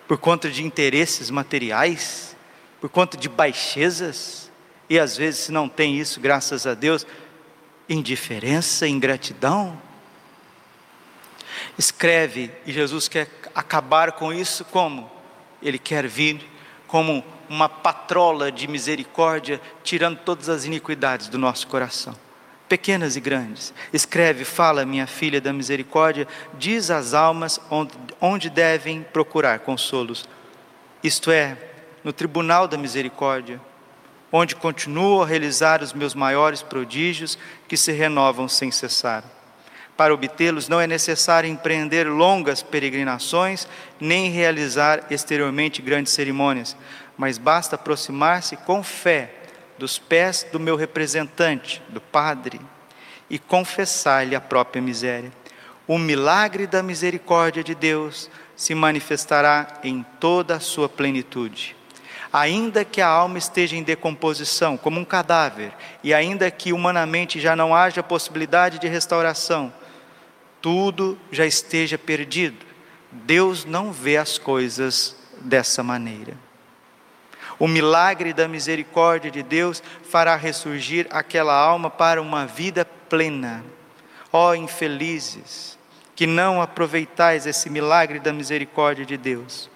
por 0.06 0.16
conta 0.16 0.48
de 0.48 0.62
interesses 0.62 1.28
materiais, 1.28 2.36
por 2.80 2.88
conta 2.88 3.16
de 3.16 3.28
baixezas 3.28 4.48
e 4.88 4.96
às 4.96 5.16
vezes, 5.16 5.46
se 5.46 5.50
não 5.50 5.68
tem 5.68 5.98
isso, 5.98 6.20
graças 6.20 6.68
a 6.68 6.74
Deus, 6.74 7.04
indiferença, 7.88 8.86
ingratidão. 8.86 9.76
Escreve, 11.76 12.52
e 12.64 12.72
Jesus 12.72 13.08
quer 13.08 13.28
acabar 13.52 14.12
com 14.12 14.32
isso 14.32 14.64
como? 14.66 15.13
Ele 15.64 15.78
quer 15.78 16.06
vir 16.06 16.40
como 16.86 17.24
uma 17.48 17.68
patrola 17.68 18.52
de 18.52 18.68
misericórdia, 18.68 19.60
tirando 19.82 20.18
todas 20.18 20.48
as 20.48 20.64
iniquidades 20.64 21.28
do 21.28 21.38
nosso 21.38 21.66
coração, 21.66 22.14
pequenas 22.68 23.16
e 23.16 23.20
grandes. 23.20 23.74
Escreve, 23.92 24.44
fala, 24.44 24.84
minha 24.84 25.06
filha 25.06 25.40
da 25.40 25.52
misericórdia, 25.52 26.28
diz 26.58 26.90
às 26.90 27.14
almas 27.14 27.60
onde, 28.20 28.50
devem 28.50 29.02
procurar 29.02 29.60
consolos, 29.60 30.28
isto 31.02 31.30
é, 31.30 31.56
no 32.04 32.12
tribunal 32.12 32.68
da 32.68 32.76
misericórdia 32.76 33.60
onde 34.36 34.56
continuo 34.56 35.22
a 35.22 35.26
realizar 35.26 35.80
os 35.80 35.92
meus 35.92 36.12
maiores 36.12 36.60
prodígios 36.60 37.38
que 37.68 37.76
se 37.76 37.92
renovam 37.92 38.48
sem 38.48 38.68
cessar. 38.68 39.22
Para 39.96 40.12
obtê-los 40.12 40.68
não 40.68 40.80
é 40.80 40.86
necessário 40.86 41.48
empreender 41.48 42.04
longas 42.08 42.62
peregrinações, 42.62 43.68
nem 44.00 44.30
realizar 44.30 45.04
exteriormente 45.10 45.80
grandes 45.80 46.12
cerimônias, 46.12 46.76
mas 47.16 47.38
basta 47.38 47.76
aproximar-se 47.76 48.56
com 48.56 48.82
fé 48.82 49.32
dos 49.78 49.98
pés 49.98 50.46
do 50.50 50.58
meu 50.58 50.76
representante, 50.76 51.80
do 51.88 52.00
Padre, 52.00 52.60
e 53.30 53.38
confessar-lhe 53.38 54.34
a 54.34 54.40
própria 54.40 54.82
miséria. 54.82 55.32
O 55.86 55.98
milagre 55.98 56.66
da 56.66 56.82
misericórdia 56.82 57.62
de 57.62 57.74
Deus 57.74 58.30
se 58.56 58.74
manifestará 58.74 59.80
em 59.84 60.04
toda 60.18 60.56
a 60.56 60.60
sua 60.60 60.88
plenitude 60.88 61.76
ainda 62.34 62.84
que 62.84 63.00
a 63.00 63.06
alma 63.06 63.38
esteja 63.38 63.76
em 63.76 63.82
decomposição, 63.84 64.76
como 64.76 64.98
um 64.98 65.04
cadáver, 65.04 65.72
e 66.02 66.12
ainda 66.12 66.50
que 66.50 66.72
humanamente 66.72 67.38
já 67.38 67.54
não 67.54 67.72
haja 67.72 68.02
possibilidade 68.02 68.80
de 68.80 68.88
restauração, 68.88 69.72
tudo 70.64 71.18
já 71.30 71.44
esteja 71.44 71.98
perdido. 71.98 72.64
Deus 73.12 73.66
não 73.66 73.92
vê 73.92 74.16
as 74.16 74.38
coisas 74.38 75.14
dessa 75.42 75.82
maneira. 75.82 76.34
O 77.58 77.68
milagre 77.68 78.32
da 78.32 78.48
misericórdia 78.48 79.30
de 79.30 79.42
Deus 79.42 79.82
fará 80.08 80.36
ressurgir 80.36 81.06
aquela 81.10 81.54
alma 81.54 81.90
para 81.90 82.22
uma 82.22 82.46
vida 82.46 82.82
plena. 82.86 83.62
Ó 84.32 84.48
oh, 84.48 84.54
infelizes, 84.54 85.78
que 86.16 86.26
não 86.26 86.62
aproveitais 86.62 87.44
esse 87.44 87.68
milagre 87.68 88.18
da 88.18 88.32
misericórdia 88.32 89.04
de 89.04 89.18
Deus, 89.18 89.68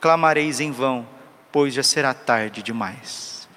clamareis 0.00 0.58
em 0.58 0.72
vão 0.72 1.06
pois 1.54 1.72
já 1.72 1.84
será 1.84 2.12
tarde 2.12 2.64
demais. 2.64 3.48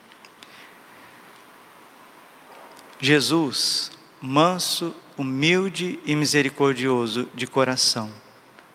Jesus, 2.99 3.91
manso, 4.21 4.95
humilde 5.17 5.99
e 6.05 6.15
misericordioso 6.15 7.27
de 7.33 7.47
coração, 7.47 8.09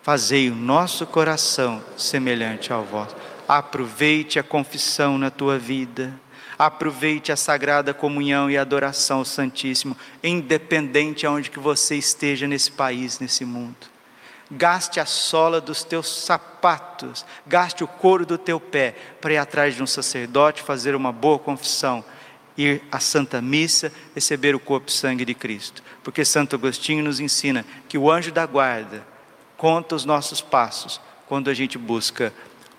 fazei 0.01 0.49
o 0.49 0.55
nosso 0.55 1.05
coração 1.07 1.83
semelhante 1.95 2.73
ao 2.73 2.83
vosso. 2.83 3.15
Aproveite 3.47 4.37
a 4.37 4.43
confissão 4.43 5.17
na 5.17 5.31
tua 5.31 5.57
vida. 5.57 6.13
Aproveite 6.57 7.31
a 7.31 7.35
sagrada 7.35 7.93
comunhão 7.93 8.49
e 8.49 8.57
adoração 8.57 9.19
ao 9.19 9.25
Santíssimo, 9.25 9.97
independente 10.23 11.25
aonde 11.25 11.49
que 11.49 11.59
você 11.59 11.95
esteja 11.95 12.47
nesse 12.47 12.71
país, 12.71 13.19
nesse 13.19 13.43
mundo 13.43 13.93
gaste 14.53 14.99
a 14.99 15.05
sola 15.05 15.59
dos 15.59 15.83
teus 15.83 16.23
sapatos, 16.23 17.25
gaste 17.45 17.83
o 17.83 17.87
couro 17.87 18.25
do 18.25 18.37
teu 18.37 18.59
pé 18.59 18.95
para 19.19 19.33
ir 19.33 19.37
atrás 19.37 19.75
de 19.75 19.83
um 19.83 19.87
sacerdote, 19.87 20.61
fazer 20.61 20.95
uma 20.95 21.11
boa 21.11 21.39
confissão, 21.39 22.03
ir 22.57 22.83
à 22.91 22.99
Santa 22.99 23.41
Missa, 23.41 23.91
receber 24.13 24.55
o 24.55 24.59
corpo 24.59 24.89
e 24.89 24.93
sangue 24.93 25.25
de 25.25 25.33
Cristo. 25.33 25.83
Porque 26.03 26.23
Santo 26.23 26.55
Agostinho 26.55 27.03
nos 27.03 27.19
ensina 27.19 27.65
que 27.87 27.97
o 27.97 28.11
anjo 28.11 28.31
da 28.31 28.45
guarda 28.45 29.05
conta 29.57 29.95
os 29.95 30.05
nossos 30.05 30.41
passos 30.41 30.99
quando 31.27 31.49
a 31.49 31.53
gente 31.53 31.77
busca 31.77 32.33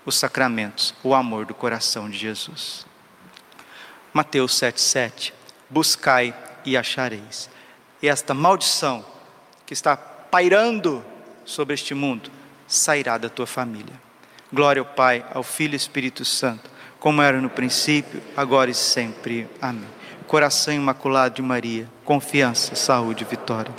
os 0.05 0.15
sacramentos, 0.15 0.93
o 1.03 1.13
amor 1.13 1.45
do 1.45 1.53
coração 1.53 2.09
de 2.09 2.17
Jesus. 2.17 2.85
Mateus 4.13 4.53
7,7: 4.53 5.33
Buscai 5.69 6.33
e 6.63 6.77
achareis. 6.77 7.49
E 8.01 8.07
esta 8.07 8.33
maldição 8.33 9.05
que 9.65 9.73
está 9.73 9.97
pairando 9.97 11.03
sobre 11.43 11.73
este 11.73 11.93
mundo 11.93 12.29
sairá 12.67 13.17
da 13.17 13.29
tua 13.29 13.47
família. 13.47 13.93
Glória 14.53 14.79
ao 14.79 14.85
Pai, 14.85 15.25
ao 15.33 15.43
Filho 15.43 15.73
e 15.73 15.75
Espírito 15.75 16.23
Santo, 16.23 16.69
como 17.05 17.21
era 17.21 17.39
no 17.39 17.51
princípio, 17.51 18.19
agora 18.35 18.71
e 18.71 18.73
sempre. 18.73 19.47
Amém. 19.61 19.85
Coração 20.25 20.73
imaculado 20.73 21.35
de 21.35 21.41
Maria, 21.43 21.87
confiança, 22.03 22.73
saúde 22.73 23.23
e 23.23 23.27
vitória. 23.29 23.71